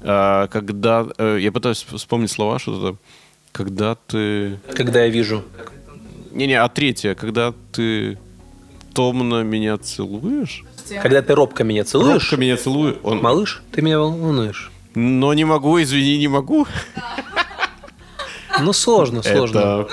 [0.01, 1.07] а, когда...
[1.17, 2.97] э, я пытаюсь вспомнить слова, что-то...
[3.51, 4.59] Когда ты...
[4.75, 5.43] Когда я вижу.
[6.31, 8.19] Не-не, а третье, когда ты
[8.93, 10.63] томно меня целуешь?
[11.01, 12.99] Когда ты робко меня целуешь, Робко меня целует.
[13.03, 13.21] Он...
[13.21, 14.71] малыш, ты меня волнуешь.
[14.93, 16.67] Но не могу, извини, не могу.
[18.61, 19.59] Ну, сложно, сложно.
[19.59, 19.89] Это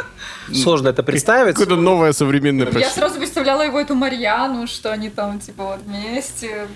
[0.55, 1.55] Сложно это представить.
[1.55, 6.69] какое-то новое современное Я сразу представляла его эту Марьяну, что они там, типа, вот вместе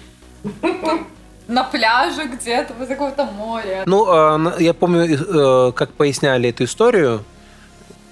[1.49, 3.83] на пляже где-то, возле какого-то моря.
[3.87, 7.25] Ну, а, я помню, э, как поясняли эту историю,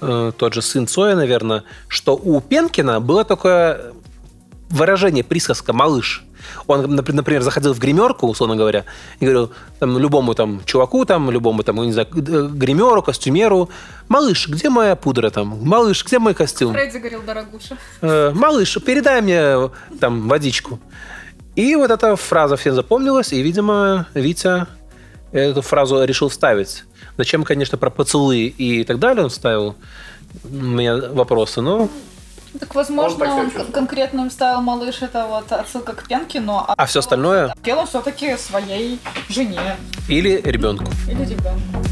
[0.00, 3.92] э, тот же сын Цоя, наверное, что у Пенкина было такое
[4.70, 6.24] выражение, присказка «малыш».
[6.66, 8.84] Он, напр- например, заходил в гримерку, условно говоря,
[9.20, 13.68] и говорил там, любому там чуваку, там, любому там, не знаю, гримеру, костюмеру,
[14.08, 15.58] «Малыш, где моя пудра там?
[15.62, 17.76] Малыш, где мой костюм?» Фредди говорил, дорогуша.
[18.00, 20.80] «Э, малыш, передай мне там водичку.
[21.56, 24.66] И вот эта фраза всем запомнилась, и, видимо, Витя
[25.32, 26.84] эту фразу решил вставить.
[27.16, 29.74] Зачем, конечно, про поцелуи и так далее он вставил,
[30.44, 31.88] у меня вопросы, но...
[32.58, 37.00] Так, возможно, он кон- конкретно вставил малыш, это вот отсылка к Пенкину, а, А все
[37.00, 37.54] остальное?
[37.62, 39.76] пел он все-таки своей жене
[40.08, 40.90] Или ребенку.
[41.08, 41.82] или ребенку.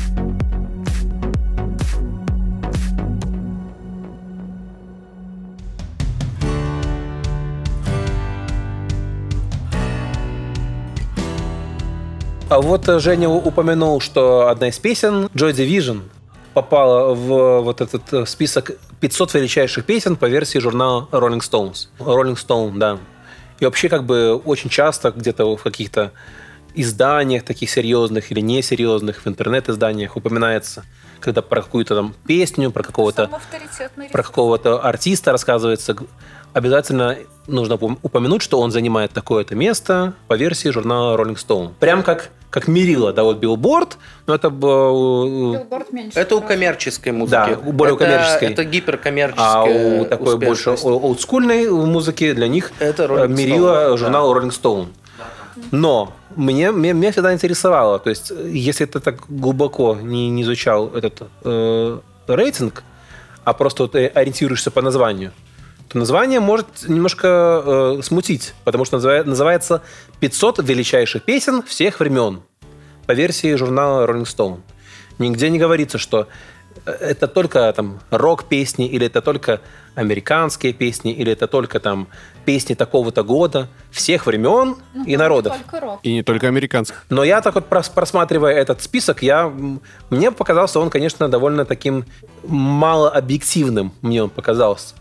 [12.49, 16.03] А вот э, Женя упомянул, что одна из песен Joy Division
[16.55, 21.89] попала в вот этот э, список 500 величайших песен по версии журнала Rolling Stones.
[21.99, 22.99] Rolling Stone, да.
[23.61, 26.13] И вообще как бы очень часто где-то в каких-то
[26.75, 30.85] изданиях таких серьезных или несерьезных, в интернет-изданиях упоминается,
[31.21, 33.31] когда про какую-то там песню, про какого-то
[34.13, 35.97] про какого-то артиста рассказывается,
[36.57, 41.73] обязательно нужно упом- упомянуть, что он занимает такое-то место по версии журнала Rolling Stone.
[41.79, 44.49] Прям как, как мерило, да, вот Билборд, но это.
[44.49, 46.19] Билборд меньше.
[46.19, 47.31] Это у коммерческой музыки.
[47.31, 48.53] Да, у более это, коммерческой.
[48.53, 54.35] Это А гиперкоммерческая у такой больше олдскульной музыки для них Это э, мерило Stone, журнал
[54.35, 54.87] Rolling Stone.
[55.73, 60.89] Но мне, мне, меня всегда интересовало, то есть если ты так глубоко не, не изучал
[60.95, 62.83] этот э, рейтинг,
[63.45, 65.33] а просто вот, э, ориентируешься по названию,
[65.97, 67.27] название может немножко
[67.99, 69.83] э, смутить, потому что называет- называется
[70.21, 72.41] «500 величайших песен всех времен»
[73.07, 74.61] по версии журнала Rolling Stone.
[75.19, 76.27] Нигде не говорится, что
[76.85, 79.61] э, это только там рок-песни, или это только
[79.95, 82.07] американские песни, или это только там
[82.45, 85.53] песни такого-то года, всех времен и народов.
[86.03, 86.97] И не только американский.
[87.09, 89.51] Но я так вот прос- просматривая этот список, я,
[90.11, 92.05] мне показался он, конечно, довольно таким
[92.45, 94.95] малообъективным, мне он показался.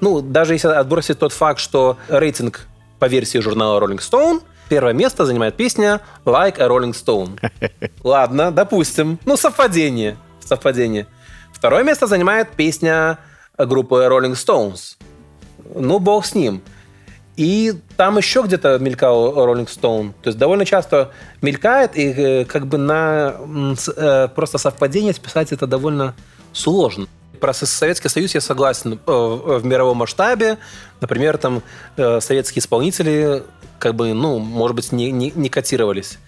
[0.00, 2.66] Ну, даже если отбросить тот факт, что рейтинг
[2.98, 7.40] по версии журнала Rolling Stone, первое место занимает песня Like a Rolling Stone.
[8.02, 9.18] Ладно, допустим.
[9.24, 10.16] Ну, совпадение.
[10.40, 11.06] Совпадение.
[11.52, 13.18] Второе место занимает песня
[13.56, 14.96] группы Rolling Stones.
[15.74, 16.62] Ну, бог с ним.
[17.36, 20.12] И там еще где-то мелькал Rolling Stone.
[20.22, 23.36] То есть довольно часто мелькает, и э, как бы на
[23.96, 26.14] э, просто совпадение списать это довольно
[26.52, 27.06] сложно.
[27.40, 30.58] Про Советский Союз я согласен э, в мировом масштабе.
[31.00, 31.62] Например, там
[31.96, 33.42] э, советские исполнители
[33.78, 36.18] как бы, ну, может быть, не, не, не котировались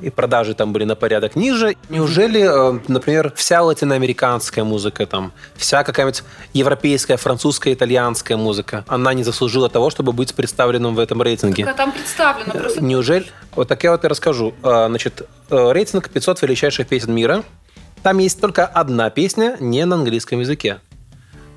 [0.00, 1.76] и продажи там были на порядок ниже.
[1.88, 9.22] Неужели, э, например, вся латиноамериканская музыка, там, вся какая-нибудь европейская, французская, итальянская музыка, она не
[9.22, 11.64] заслужила того, чтобы быть представленным в этом рейтинге?
[11.64, 12.82] Так, там представлено просто.
[12.82, 13.26] Неужели?
[13.54, 14.54] Вот так я вот и расскажу.
[14.62, 17.44] Значит, рейтинг 500 величайших песен мира.
[18.02, 20.80] Там есть только одна песня не на английском языке.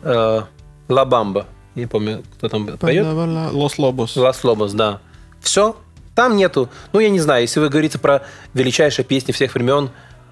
[0.03, 0.41] Э,
[0.87, 1.47] «Ла Бамба».
[1.73, 3.05] Не помню, кто там поет.
[3.51, 4.15] Лос Лобос.
[4.15, 4.99] «Лас Лобос», да.
[5.41, 5.75] Все,
[6.15, 8.23] там нету, ну, я не знаю, если вы говорите про
[8.53, 9.89] величайшие песни всех времен,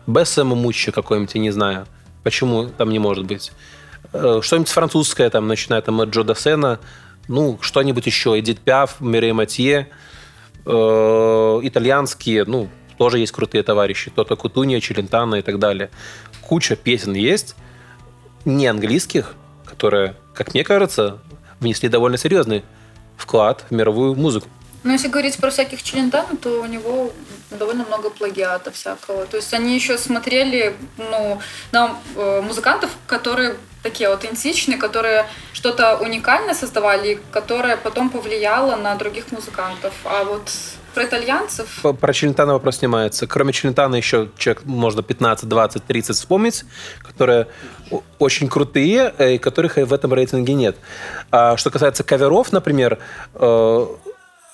[0.07, 1.86] Бессема Муччи какой-нибудь, я не знаю,
[2.24, 3.51] почему там не может быть.
[4.14, 6.80] Э, что-нибудь французское, там, начиная там, от Джо Дассена,
[7.28, 9.89] ну, что-нибудь еще, Эдит Пиаф, Мире Матье,
[10.66, 12.70] э, итальянские, ну,
[13.04, 15.89] тоже есть крутые товарищи, Тота Кутуния, Челентано и так далее.
[16.39, 17.54] Куча песен есть,
[18.45, 19.36] не английских,
[19.66, 21.18] которые, как мне кажется,
[21.60, 22.64] внесли довольно серьезный
[23.18, 24.47] вклад в мировую музыку.
[24.84, 27.12] Ну, если говорить про всяких Челентано, то у него
[27.51, 29.26] довольно много плагиата всякого.
[29.26, 31.41] То есть они еще смотрели ну,
[31.74, 39.34] на э, музыкантов, которые такие аутентичные, которые что-то уникальное создавали, которое потом повлияло на других
[39.34, 39.93] музыкантов.
[40.06, 40.49] А вот
[40.94, 41.82] про итальянцев...
[42.00, 43.28] Про Челентано вопрос снимается.
[43.28, 46.66] Кроме Челентано еще человек можно 15, 20, 30 вспомнить,
[47.00, 47.48] которые
[48.20, 50.78] очень крутые, э, и которых в этом рейтинге нет.
[51.32, 53.00] А что касается каверов, например,
[53.36, 53.86] э,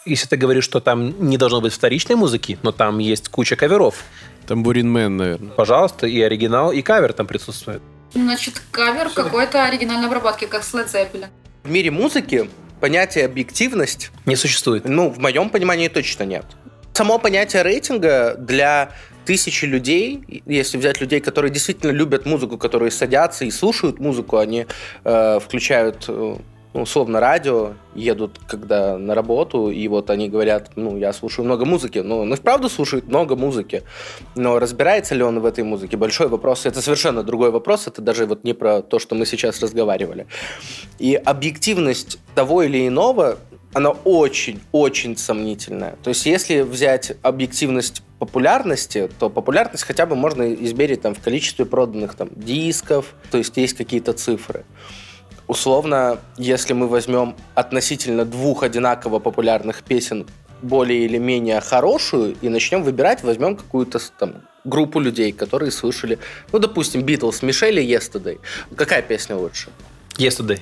[0.06, 4.04] если ты говоришь, что там не должно быть вторичной музыки, но там есть куча каверов.
[4.48, 5.52] Tambourine Man, наверное.
[5.52, 7.82] Пожалуйста, и оригинал, и кавер там присутствует.
[8.14, 11.28] Значит, кавер какой-то оригинальной обработки, как с Led Zeppelin.
[11.64, 12.50] В мире музыки
[12.80, 14.12] понятие объективность...
[14.26, 14.86] Не существует.
[14.86, 16.46] Ну, в моем понимании точно нет.
[16.94, 18.92] Само понятие рейтинга для
[19.26, 24.66] тысячи людей, если взять людей, которые действительно любят музыку, которые садятся и слушают музыку, они
[25.04, 26.36] э, включают э,
[26.74, 31.66] ну, условно, радио, едут когда на работу, и вот они говорят, ну, я слушаю много
[31.66, 32.00] музыки.
[32.00, 33.84] Ну, он и вправду слушает много музыки.
[34.36, 35.98] Но разбирается ли он в этой музыке?
[35.98, 36.68] Большой вопрос.
[36.68, 37.88] Это совершенно другой вопрос.
[37.88, 40.28] Это даже вот не про то, что мы сейчас разговаривали.
[41.00, 43.40] И объективность того или иного,
[43.74, 45.96] она очень-очень сомнительная.
[46.04, 51.66] То есть, если взять объективность популярности, то популярность хотя бы можно измерить там, в количестве
[51.66, 54.66] проданных там, дисков, то есть есть какие-то цифры
[55.50, 60.26] условно, если мы возьмем относительно двух одинаково популярных песен
[60.62, 64.34] более или менее хорошую и начнем выбирать, возьмем какую-то там
[64.64, 66.20] группу людей, которые слышали,
[66.52, 68.40] ну, допустим, Битлз, Мишель и Yesterday.
[68.76, 69.70] Какая песня лучше?
[70.18, 70.60] Yesterday.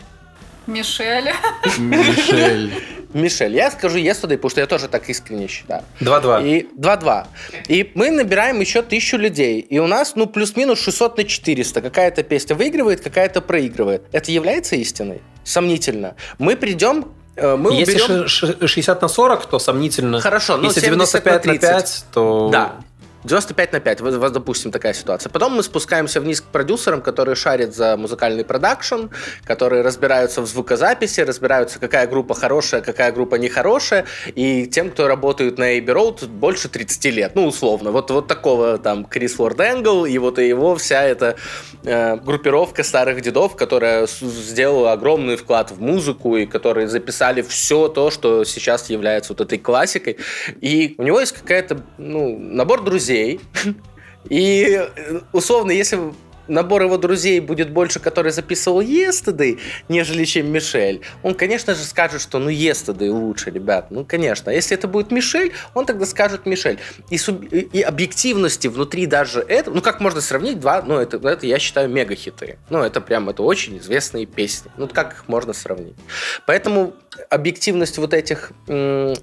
[0.67, 1.31] Мишель.
[1.77, 2.73] Мишель.
[3.13, 3.55] Мишель.
[3.55, 5.83] Я скажу yesterday, потому что я тоже так искренне считаю.
[6.01, 6.47] 2-2.
[6.47, 7.25] И 2-2.
[7.67, 9.61] И мы набираем еще тысячу людей.
[9.61, 11.81] И у нас, ну, плюс-минус 600 на 400.
[11.81, 14.03] Какая-то песня выигрывает, какая-то проигрывает.
[14.11, 15.21] Это является истиной?
[15.43, 16.15] Сомнительно.
[16.37, 17.05] Мы придем
[17.37, 18.27] э, мы Если уберем...
[18.27, 20.19] 60 на 40, то сомнительно.
[20.19, 22.49] Хорошо, ну Если 95 на 5, то...
[22.51, 22.75] Да,
[23.23, 25.29] 95 на 5, вот, допустим, такая ситуация.
[25.29, 29.07] Потом мы спускаемся вниз к продюсерам, которые шарят за музыкальный продакшн,
[29.43, 34.05] которые разбираются в звукозаписи, разбираются, какая группа хорошая, какая группа нехорошая,
[34.35, 37.91] и тем, кто работают на Abbey Road, больше 30 лет, ну, условно.
[37.91, 41.35] Вот, вот такого там Крис Форд Энгл, и вот и его вся эта
[41.83, 48.11] э, группировка старых дедов, которая сделала огромный вклад в музыку, и которые записали все то,
[48.11, 50.17] что сейчас является вот этой классикой.
[50.61, 53.39] И у него есть какая-то, ну, набор друзей, друзей.
[54.29, 54.85] И,
[55.31, 55.99] условно, если
[56.47, 62.21] набор его друзей будет больше, который записывал Yesterday, нежели чем Мишель, он, конечно же, скажет,
[62.21, 63.87] что ну Yesterday лучше, ребят.
[63.89, 64.49] Ну, конечно.
[64.49, 66.79] Если это будет Мишель, он тогда скажет Мишель.
[67.09, 67.43] И, суб...
[67.51, 71.89] и объективности внутри даже этого, ну, как можно сравнить два, ну, это, это я считаю
[71.89, 72.57] мега-хиты.
[72.69, 74.71] Ну, это прям, это очень известные песни.
[74.77, 75.95] Ну, как их можно сравнить?
[76.45, 76.93] Поэтому
[77.29, 79.15] объективность вот этих м-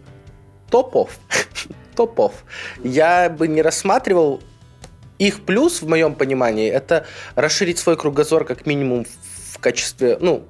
[0.71, 1.19] топов
[1.95, 2.45] топов.
[2.83, 4.41] Я бы не рассматривал
[5.19, 9.07] их плюс, в моем понимании, это расширить свой кругозор как минимум
[9.53, 10.45] в качестве, ну,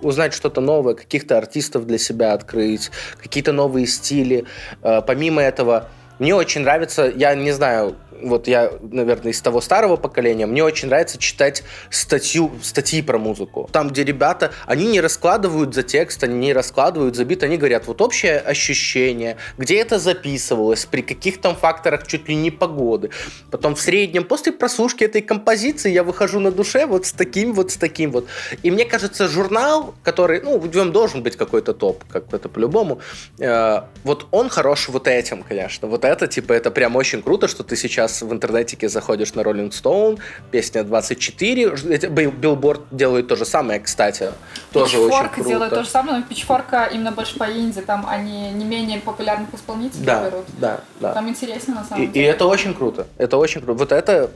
[0.00, 2.90] узнать что-то новое, каких-то артистов для себя открыть,
[3.20, 4.44] какие-то новые стили.
[4.82, 5.88] Э, помимо этого,
[6.18, 10.88] мне очень нравится, я не знаю, вот я, наверное, из того старого поколения, мне очень
[10.88, 13.68] нравится читать статью, статьи про музыку.
[13.72, 17.86] Там, где ребята, они не раскладывают за текст, они не раскладывают за бит, они говорят,
[17.86, 23.10] вот общее ощущение, где это записывалось, при каких там факторах чуть ли не погоды.
[23.50, 27.70] Потом в среднем, после прослушки этой композиции, я выхожу на душе вот с таким, вот
[27.70, 28.26] с таким вот.
[28.62, 33.00] И мне кажется, журнал, который, ну, в нем должен быть какой-то топ, как это по-любому,
[33.38, 35.88] э, вот он хорош вот этим, конечно.
[35.88, 39.40] Вот это, типа, это прям очень круто, что ты сейчас сейчас в интернетике заходишь на
[39.40, 40.18] Rolling Stone,
[40.50, 41.74] песня 24.
[41.90, 44.30] Эти- Бил- Billboard делает то же самое, кстати.
[44.72, 45.48] Тоже очень Pitchfork круто.
[45.48, 49.52] делает то же самое, но Pitchfork именно больше по инди, там они не менее популярных
[49.54, 50.44] исполнителей Да, берут.
[50.58, 51.12] да, да.
[51.14, 52.26] Там интереснее на И, самом и деле.
[52.28, 53.06] это очень круто.
[53.18, 53.78] Это очень круто.
[53.78, 54.30] Вот это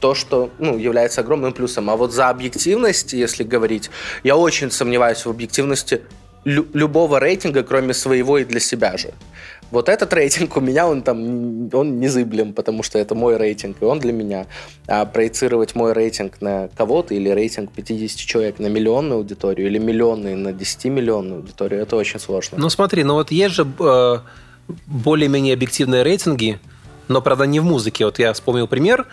[0.00, 1.90] то, что ну, является огромным плюсом.
[1.90, 3.90] А вот за объективность, если говорить,
[4.22, 6.02] я очень сомневаюсь в объективности
[6.44, 9.12] лю- любого рейтинга, кроме своего и для себя же.
[9.70, 13.84] Вот этот рейтинг у меня, он там, он незыблем, потому что это мой рейтинг, и
[13.84, 14.46] он для меня.
[14.86, 20.34] А проецировать мой рейтинг на кого-то или рейтинг 50 человек на миллионную аудиторию или миллионный
[20.36, 22.58] на 10-миллионную аудиторию, это очень сложно.
[22.58, 24.18] Ну смотри, ну вот есть же э,
[24.86, 26.58] более-менее объективные рейтинги,
[27.08, 28.04] но, правда, не в музыке.
[28.04, 29.06] Вот я вспомнил пример.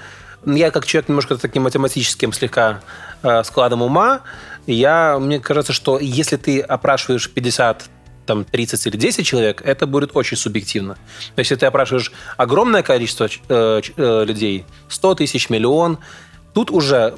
[0.45, 2.81] Я как человек немножко таким математическим слегка
[3.23, 4.21] э, складом ума,
[4.67, 7.89] я, мне кажется, что если ты опрашиваешь 50
[8.25, 10.97] там 30 или 10 человек, это будет очень субъективно.
[11.35, 15.99] Но если ты опрашиваешь огромное количество э, э, людей, 100 тысяч, миллион,
[16.53, 17.15] тут уже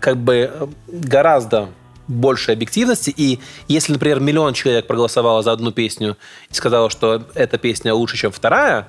[0.00, 1.68] как бы гораздо
[2.08, 3.12] больше объективности.
[3.16, 6.16] И если, например, миллион человек проголосовало за одну песню
[6.50, 8.86] и сказало, что эта песня лучше, чем вторая,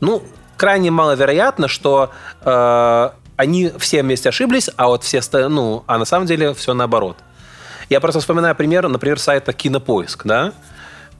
[0.00, 0.22] ну,
[0.56, 2.10] крайне маловероятно, что
[2.42, 6.74] э, они все вместе ошиблись, а вот все, оста- ну, а на самом деле все
[6.74, 7.16] наоборот.
[7.88, 10.52] Я просто вспоминаю пример, например, сайта Кинопоиск, да?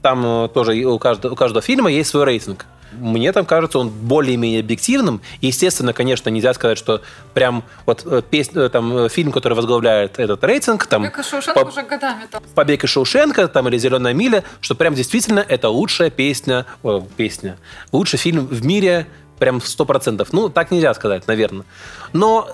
[0.01, 2.65] Там э, тоже у каждого, у каждого фильма есть свой рейтинг.
[2.93, 5.21] Мне там кажется он более-менее объективным.
[5.39, 7.01] Естественно, конечно, нельзя сказать, что
[7.33, 11.67] прям вот э, песня, э, там, фильм, который возглавляет этот рейтинг, там, Вика Шоушенко по-
[11.67, 12.43] уже годами там.
[12.53, 17.57] «Побег из Шоушенка» там, или «Зеленая миля», что прям действительно это лучшая песня, о, песня,
[17.93, 19.07] лучший фильм в мире,
[19.39, 20.27] прям 100%.
[20.33, 21.65] Ну, так нельзя сказать, наверное.
[22.13, 22.49] Но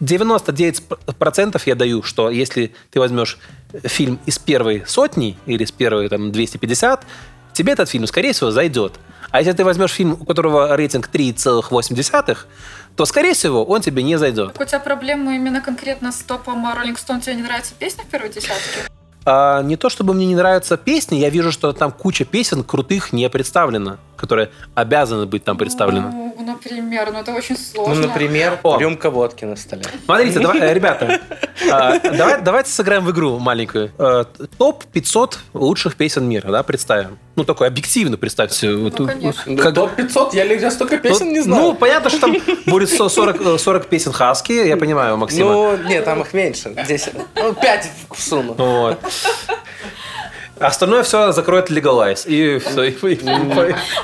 [0.00, 3.38] 99% я даю, что если ты возьмешь
[3.84, 7.04] фильм из первой сотни или из первой там, 250,
[7.52, 8.94] тебе этот фильм, скорее всего, зайдет.
[9.30, 12.36] А если ты возьмешь фильм, у которого рейтинг 3,8,
[12.96, 14.52] то, скорее всего, он тебе не зайдет.
[14.54, 17.20] Так у тебя проблемы именно конкретно с топом Rolling Stone?
[17.20, 18.88] Тебе не нравится песня в первой десятке?
[19.24, 23.12] А, не то чтобы мне не нравятся песни, я вижу, что там куча песен крутых
[23.12, 26.08] не представлена, которые обязаны быть там представлены.
[26.10, 28.06] Ну, например, ну это очень Ну, сложно.
[28.08, 28.78] например, О.
[28.78, 29.82] рюмка водки на столе.
[30.04, 31.20] Смотрите, давай, э, ребята,
[31.70, 33.92] а, давай- давайте сыграем в игру маленькую.
[33.98, 34.24] Э,
[34.58, 37.18] Топ 500 лучших песен мира, да, представим.
[37.36, 38.74] Ну, такой объективно представьте.
[38.74, 39.56] Вот, конечно.
[39.56, 41.62] Да, как- Топ 500, я, я столько ну, песен не знаю.
[41.62, 42.36] Ну, понятно, что там
[42.66, 45.52] будет со- 40, э, 40 песен Хаски, я понимаю, Максима.
[45.52, 46.74] Ну, нет, там их меньше.
[46.88, 47.12] 10.
[47.36, 48.54] Ну, 5 в сумму.
[48.54, 48.98] Вот.
[50.60, 52.26] Остальное все закроет Legalize.
[52.26, 52.82] И все.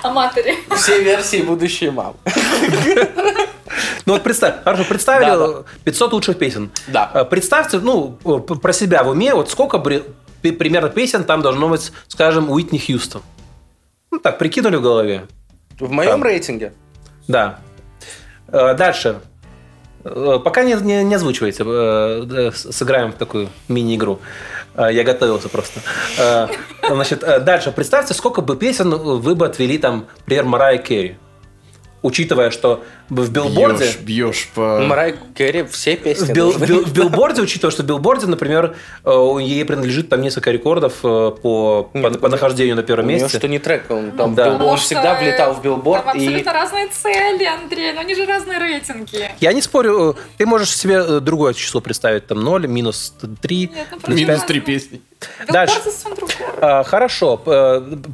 [0.02, 0.54] А матери.
[0.76, 2.14] Все версии будущей мамы.
[4.06, 6.70] Ну вот представь, хорошо, представили Да, 500 лучших песен.
[6.88, 7.10] Да.
[7.14, 11.90] Э, Представьте, ну, п- про себя в уме, вот сколько примерно песен там должно быть,
[12.08, 13.22] скажем, Уитни Хьюстон.
[14.10, 15.26] Ну так, прикинули в голове.
[15.80, 16.22] В моем Там.
[16.22, 16.72] рейтинге
[17.28, 17.58] Да.
[18.48, 19.20] Э, Дальше.
[20.04, 24.20] Э, Пока не, не, не озвучивайте, э, сыграем в такую мини-игру.
[24.74, 25.80] Э, Я готовился просто.
[26.18, 26.48] Э,
[26.88, 27.72] Значит, э, дальше.
[27.72, 31.16] Представьте, сколько бы песен вы бы отвели там, например, Марайя Керри.
[32.04, 33.84] Учитывая, что в билборде...
[33.84, 34.80] Бьешь, бьешь по...
[34.86, 38.76] Марай Керри все песни В, бил- в бил- в билборде, учитывая, что в билборде, например,
[39.06, 41.06] э, ей принадлежит там несколько рекордов э,
[41.42, 43.38] по, по, Нет, по нахождению на первом У него месте.
[43.38, 44.50] что не трек, он там Да.
[44.58, 48.26] бил- он всегда влетал в билборд Там и абсолютно разные цели, Андрей, но они же
[48.26, 49.30] разные рейтинги.
[49.40, 53.70] Я не спорю, э, ты можешь себе другое число представить, там 0, минус 3.
[53.74, 55.00] Нет, ну, плюс Минус просто- три песни.
[55.48, 55.76] Дальше.
[56.60, 57.38] А, Хорошо.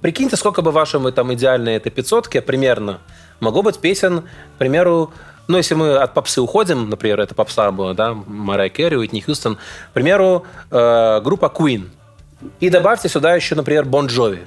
[0.00, 3.00] Прикиньте, сколько бы вашему там идеальной этой пятьсотке примерно
[3.40, 5.12] могло быть песен, к примеру,
[5.48, 9.56] ну, если мы от попсы уходим, например, это попса была, да, Марай Керри, Уитни Хьюстон,
[9.56, 11.88] к примеру, э, группа Queen.
[12.60, 14.46] И добавьте сюда еще, например, Бон Джови.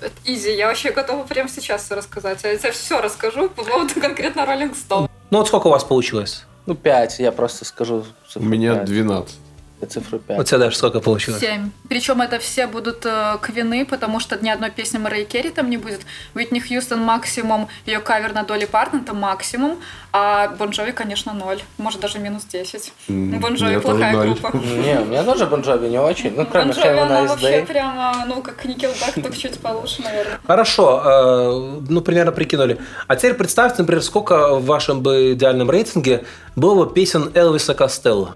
[0.00, 2.42] Это easy, я вообще готова прямо сейчас все рассказать.
[2.44, 5.08] Я тебе все расскажу по поводу конкретно Rolling Stone.
[5.30, 6.44] Ну, вот сколько у вас получилось?
[6.68, 8.84] ну 5, я просто скажу У меня 5.
[8.84, 9.38] 12.
[9.86, 10.36] Цифру 5.
[10.36, 11.40] Вот тебе даже сколько получилось?
[11.40, 11.70] Семь.
[11.88, 15.76] Причем это все будут э, квины, потому что ни одной песни Мэрэй Керри там не
[15.76, 16.00] будет.
[16.34, 19.78] Уитни Хьюстон максимум, ее кавер на Долли Партон это максимум,
[20.12, 21.60] а Бон Джови, конечно, ноль.
[21.78, 22.92] Может, даже минус 10.
[23.08, 24.56] М, Бон у Джови меня тоже плохая группа.
[24.56, 26.30] Не, у меня тоже Бон Джови не очень.
[26.30, 27.66] Ну, Бон кроме Джови, Heaven она Nice вообще Day.
[27.66, 30.38] прямо, ну, как Никелбэк, только чуть получше, наверное.
[30.46, 32.78] Хорошо, э, ну, примерно прикинули.
[33.06, 36.24] А теперь представьте, например, сколько в вашем бы идеальном рейтинге
[36.56, 38.34] было бы песен Элвиса Костелло.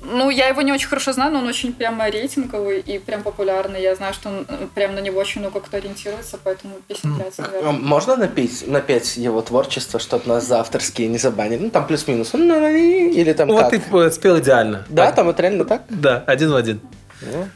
[0.00, 3.82] Ну, я его не очень хорошо знаю, но он очень прямо рейтинговый и прям популярный.
[3.82, 7.34] Я знаю, что он э, прям на него очень много кто ориентируется, поэтому песен 5,
[7.38, 7.72] А наверное.
[7.72, 11.64] Можно напеть, напеть его творчество, чтобы нас за авторские не забанили?
[11.64, 12.30] Ну, там плюс-минус.
[12.32, 13.70] Ну, Или там Вот как?
[13.70, 14.84] ты э, спел идеально.
[14.88, 15.16] Да, Так.
[15.16, 15.82] там вот реально так?
[15.88, 16.80] Да, один в один.
[17.22, 17.48] Ну.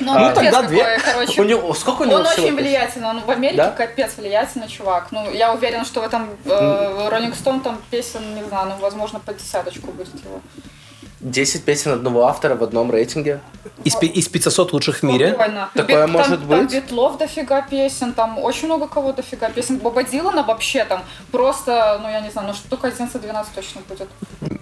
[0.00, 0.98] Ну, Ну, тогда две.
[0.98, 1.40] короче.
[1.40, 3.70] У него, сколько у него Он всего очень влиятельный, он в Америке Да?
[3.70, 5.08] капец влиятельный чувак.
[5.12, 9.20] Ну, я уверен, что в этом э, Rolling Stone там песен, не знаю, ну, возможно,
[9.20, 10.40] по десяточку будет его.
[11.20, 13.40] 10 песен одного автора в одном рейтинге.
[13.84, 15.28] Из, из 500 лучших в мире.
[15.34, 15.70] Спокойно.
[15.74, 16.74] Такое Бит- может там, Там быть?
[16.74, 19.78] Битлов дофига песен, там очень много кого дофига песен.
[19.78, 24.08] Боба Дилана вообще там просто, ну, я не знаю, ну, штука 11-12 точно будет.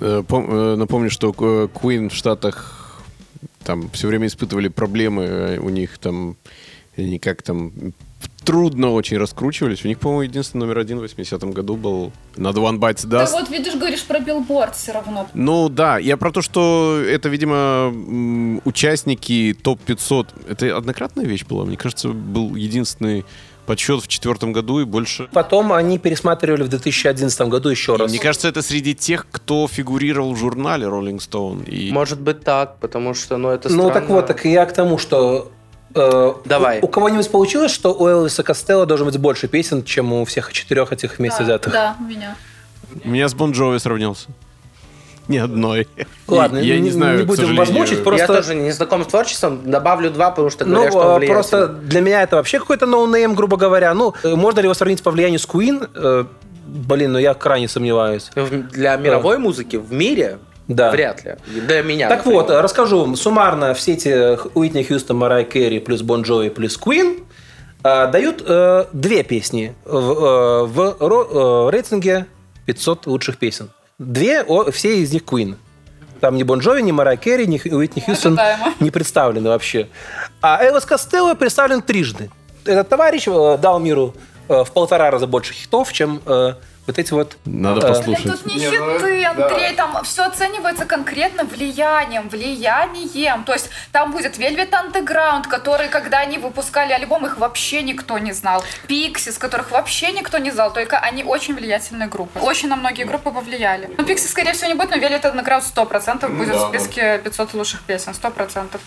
[0.00, 3.02] Э, э, Напомню, что Queen в Штатах
[3.64, 5.24] там все время испытывали проблемы.
[5.24, 6.36] э, У них там
[6.96, 7.72] они как там
[8.49, 9.84] трудно очень раскручивались.
[9.84, 13.32] У них, по-моему, единственный номер один в 80-м году был над One Bites Dust.
[13.32, 15.28] вот видишь, говоришь про билборд все равно.
[15.34, 17.92] Ну да, я про то, что это, видимо,
[18.64, 20.28] участники топ-500.
[20.49, 21.66] Это однократная вещь была?
[21.66, 23.26] Мне кажется, был единственный
[23.66, 25.28] подсчет в четвертом году и больше...
[25.34, 28.11] Потом они пересматривали в 2011 году еще И раз.
[28.11, 31.68] мне кажется, это среди тех, кто фигурировал в журнале Rolling Stone.
[31.68, 31.92] И...
[31.92, 33.92] Может быть так, потому что, ну, это Ну странно.
[33.92, 35.53] так вот, так я к тому, что
[35.99, 36.80] э, Давай.
[36.80, 40.53] У, у кого-нибудь получилось, что у Элвиса Костелло должно быть больше песен, чем у всех
[40.53, 41.72] четырех этих вместе да, взятых?
[41.72, 42.36] Да, у меня.
[43.05, 44.28] У меня с Бон Джови сравнялся.
[45.28, 45.86] Ни одной.
[46.26, 47.80] Ладно, я не- не знаю, не будем вас сожалению.
[47.82, 51.01] мучить, просто- Я тоже не знаком с творчеством, добавлю два, потому что Ну, говорят, что
[51.01, 51.34] он э, влияет.
[51.34, 53.92] просто для меня это вообще какой-то no-name, грубо говоря.
[53.92, 56.26] Ну, э, можно ли его сравнить по влиянию с Queen?
[56.66, 58.30] Блин, ну я крайне сомневаюсь.
[58.72, 60.38] Для мировой музыки в мире
[60.68, 60.90] Да.
[60.90, 61.36] вряд ли.
[61.46, 62.42] Для меня, Так например.
[62.42, 63.16] вот, расскажу.
[63.16, 67.22] Суммарно все эти Уитни Хьюстон, Марай Керри плюс Бон Джови плюс Queen
[67.82, 72.26] э, дают э, две песни в, э, в ро- э, рейтинге
[72.66, 73.70] 500 лучших песен.
[73.98, 75.56] Две, о, все из них Queen.
[76.20, 78.74] Там ни Бон Джови, ни Марай Керри, ни Уитни Хьюстон Ожидаемо.
[78.80, 79.88] не представлены вообще.
[80.42, 82.30] А Элвис Костелло представлен трижды.
[82.64, 84.14] Этот товарищ э, дал миру
[84.48, 86.54] э, в полтора раза больше хитов, чем э,
[86.89, 87.36] вот эти вот...
[87.45, 88.24] Надо э, послушать.
[88.24, 93.45] Тут не хиты, Андрей, там все оценивается конкретно влиянием, влиянием.
[93.45, 98.32] То есть там будет Velvet Underground, которые, когда они выпускали альбом, их вообще никто не
[98.32, 98.64] знал.
[98.89, 102.39] Pixies, которых вообще никто не знал, только они очень влиятельные группы.
[102.41, 103.91] Очень на многие группы повлияли.
[103.99, 107.82] Ну, Pixies, скорее всего, не будет, но Velvet Underground 100% будет в списке 500 лучших
[107.82, 108.80] песен, 100%.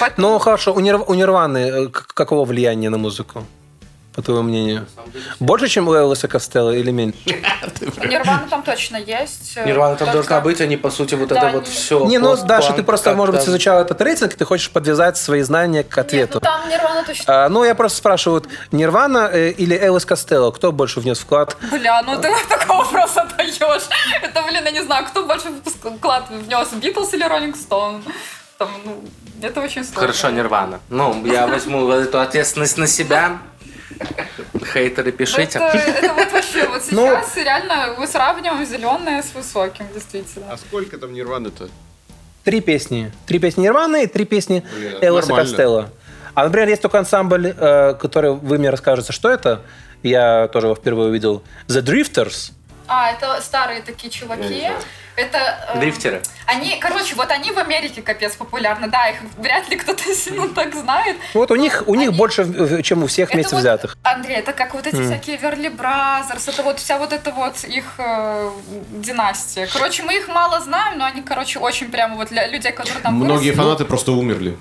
[0.00, 3.44] Поэтому- Ну, хорошо, у, Нир- у Нирваны э, какого влияния на музыку?
[4.18, 4.84] По твоему мнению?
[5.38, 7.20] Больше, чем у Элвиса Костелло или меньше?
[8.04, 9.56] Нирвана там точно есть.
[9.64, 12.04] Нирвана там должна быть, они, по сути, вот это вот все.
[12.04, 15.42] Не, ну, Даша, ты просто, может быть, изучала этот рейтинг, и ты хочешь подвязать свои
[15.42, 16.34] знания к ответу.
[16.34, 17.44] ну там Нирвана точно.
[17.44, 21.56] А, ну, я просто спрашиваю, вот, Нирвана э, или Элвис Костелло, кто больше внес вклад?
[21.70, 23.86] Бля, ну ты такой вопрос отдаешь.
[24.20, 25.50] Это, блин, я не знаю, кто больше
[25.96, 28.02] вклад внес, Битлз или Роллинг Стоун?
[28.58, 29.00] Там, ну,
[29.40, 30.00] это очень сложно.
[30.00, 30.80] Хорошо, Нирвана.
[30.88, 33.38] Ну, я возьму эту ответственность на себя.
[34.72, 35.58] Хейтеры, пишите.
[35.58, 40.46] Это, это вот вообще, вот Ну- сейчас реально мы сравниваем зеленое с высоким, действительно.
[40.52, 41.68] А сколько там Нирваны-то?
[42.44, 43.12] Три песни.
[43.26, 44.64] Три песни Нирваны и три песни
[45.02, 45.36] нормально.
[45.36, 45.90] Костелло.
[46.34, 49.62] А, например, есть только ансамбль, э, который вы мне расскажете, что это.
[50.02, 51.42] Я тоже его впервые увидел.
[51.66, 52.52] The Drifters.
[52.86, 54.70] А, это старые такие чуваки.
[55.18, 55.38] Это...
[55.74, 56.22] э, Дрифтеры.
[56.46, 58.88] Они, короче, вот они в Америке капец популярны.
[58.88, 61.16] Да, их вряд ли кто-то сильно так знает.
[61.34, 63.96] Вот у них, у них Они- больше, в- чем у всех вместе вот, взятых.
[64.02, 67.84] Андрей, это как вот эти всякие Everly Brothers, это вот вся вот эта вот их
[67.98, 68.50] э,
[68.90, 69.66] династия.
[69.72, 73.14] Короче, мы их мало знаем, но они, короче, очень прямо вот для людей, которые там
[73.14, 73.56] Многие выросли.
[73.60, 74.56] фанаты просто умерли.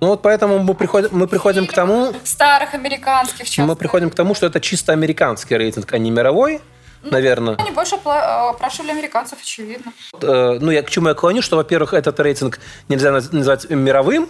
[0.00, 3.62] Ну вот поэтому мы приходим, мы приходим к тому, Старых американских часто.
[3.62, 6.60] мы приходим к тому, что это чисто американский рейтинг, а не мировой,
[7.02, 7.56] наверное.
[7.56, 9.92] Они больше э, опрашивали американцев, очевидно.
[10.20, 14.28] Э, Ну, я к чему я клоню, что, во-первых, этот рейтинг нельзя наз- назвать мировым,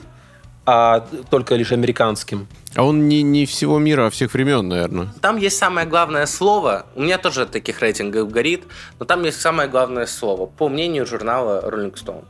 [0.66, 2.46] а только лишь американским.
[2.74, 5.08] А он не, не всего мира, а всех времен, наверное.
[5.22, 6.84] Там есть самое главное слово.
[6.94, 8.64] У меня тоже таких рейтингов горит,
[8.98, 12.24] но там есть самое главное слово, по мнению журнала Rolling Stone.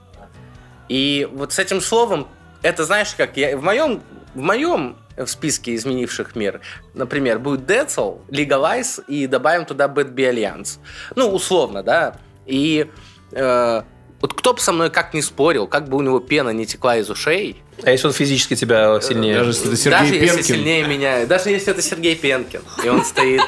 [0.88, 2.26] И вот с этим словом,
[2.62, 4.00] это знаешь, как я в моем
[4.34, 6.60] в моем в списке изменивших мир,
[6.94, 10.78] например, будет Децл, Legalize и добавим туда Bad Be Alliance.
[11.16, 12.16] Ну, условно, да.
[12.46, 12.90] И
[13.32, 13.82] э,
[14.20, 16.96] вот кто бы со мной как не спорил, как бы у него пена не текла
[16.96, 19.34] из ушей, А если он физически тебя сильнее?
[19.34, 20.44] Даже если это Сергей даже если Пенкин.
[20.44, 23.42] сильнее меня, даже если это Сергей Пенкин, и он стоит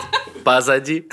[0.44, 1.08] позади,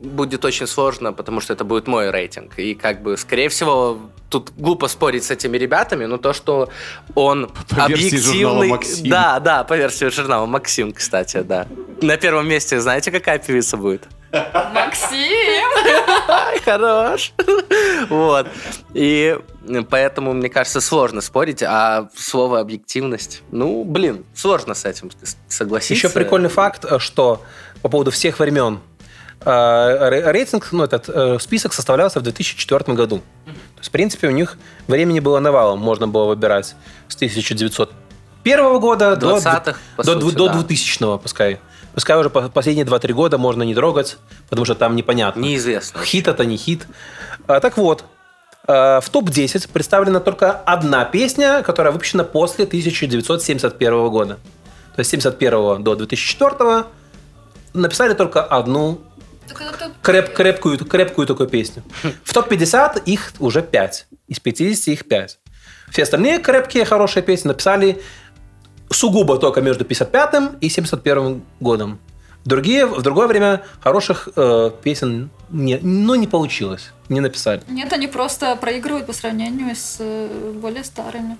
[0.00, 2.58] будет очень сложно, потому что это будет мой рейтинг.
[2.58, 3.98] И как бы, скорее всего,
[4.30, 6.70] тут глупо спорить с этими ребятами, но то, что
[7.14, 8.68] он По объективный...
[8.68, 9.08] «Максим».
[9.08, 11.66] Да, да, по версии журнала Максим, кстати, да.
[12.00, 14.04] На первом месте знаете, какая певица будет?
[14.72, 15.68] Максим!
[16.64, 17.32] Хорош.
[18.08, 18.48] Вот.
[18.92, 19.38] И
[19.88, 25.10] поэтому, мне кажется, сложно спорить, а слово объективность, ну, блин, сложно с этим
[25.48, 25.94] согласиться.
[25.94, 27.42] Еще прикольный факт, э, что
[27.82, 28.80] по поводу всех времен
[29.44, 33.18] э, ре- рейтинг, ну, этот э, список составлялся в 2004 году.
[33.46, 34.56] То есть, в принципе, у них
[34.86, 36.74] времени было навалом, можно было выбирать
[37.08, 37.92] с 1900
[38.44, 40.52] 91 года до, 20-х, по до, сути, до да.
[40.54, 41.58] 2000 пускай.
[41.94, 44.18] Пускай уже по- последние 2-3 года можно не трогать,
[44.50, 45.40] потому что там непонятно.
[45.40, 46.02] Неизвестно.
[46.02, 46.86] Хит это не хит.
[47.46, 48.04] А, так вот,
[48.66, 54.38] в топ-10 представлена только одна песня, которая выпущена после 1971 года.
[54.94, 56.84] То есть с 71 до 2004
[57.74, 59.00] написали только одну
[60.02, 61.82] креп, крепкую, крепкую такую песню.
[62.22, 64.06] В топ-50 их уже 5.
[64.28, 65.38] Из 50 их 5.
[65.90, 68.00] Все остальные крепкие, хорошие песни написали
[68.90, 71.98] сугубо только между 55 и 71 годом.
[72.44, 77.62] Другие, в другое время хороших э, песен не, ну, не получилось, не написали.
[77.68, 81.36] Нет, они просто проигрывают по сравнению с э, более старыми.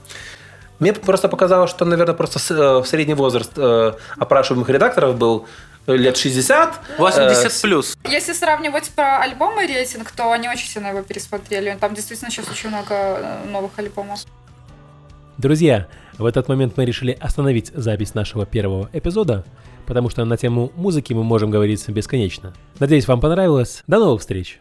[0.79, 5.47] Мне просто показалось, что, наверное, просто э, средний возраст э, опрашиваемых редакторов был
[5.87, 6.81] лет 60.
[6.99, 7.97] 80 Э, плюс.
[8.09, 11.77] Если сравнивать про альбомы рейтинг, то они очень сильно его пересмотрели.
[11.81, 14.21] Там действительно сейчас очень много новых альбомов.
[15.39, 15.87] Друзья,
[16.19, 19.45] в этот момент мы решили остановить запись нашего первого эпизода,
[19.87, 22.53] потому что на тему музыки мы можем говорить бесконечно.
[22.79, 23.83] Надеюсь, вам понравилось.
[23.87, 24.59] До новых встреч!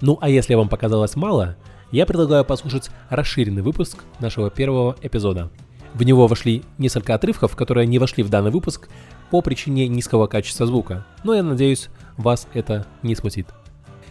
[0.00, 1.56] Ну а если вам показалось мало,
[1.90, 5.50] я предлагаю послушать расширенный выпуск нашего первого эпизода.
[5.94, 8.88] В него вошли несколько отрывков, которые не вошли в данный выпуск
[9.30, 13.46] по причине низкого качества звука, но я надеюсь, вас это не смутит.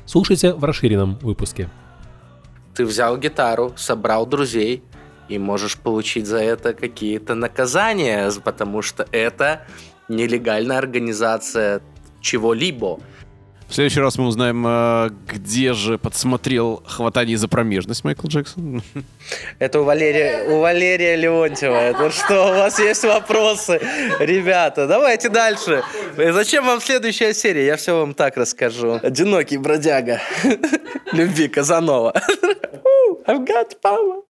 [0.06, 1.70] Слушайте в расширенном выпуске.
[2.76, 4.84] Ты взял гитару, собрал друзей,
[5.30, 9.62] и можешь получить за это какие-то наказания, потому что это
[10.10, 11.82] нелегальная организация
[12.20, 13.00] чего-либо.
[13.70, 18.82] В следующий раз мы узнаем, э, где же подсмотрел хватание за промежность Майкл Джексон.
[19.60, 21.76] Это у Валерия, у Валерия Леонтьева.
[21.76, 23.80] Это что, у вас есть вопросы?
[24.20, 25.84] Ребята, давайте дальше.
[26.18, 27.68] Зачем вам следующая серия?
[27.68, 29.00] Я все вам так расскажу.
[29.04, 30.20] Одинокий бродяга.
[31.14, 32.14] Любви Казанова.
[33.28, 34.29] I've got power.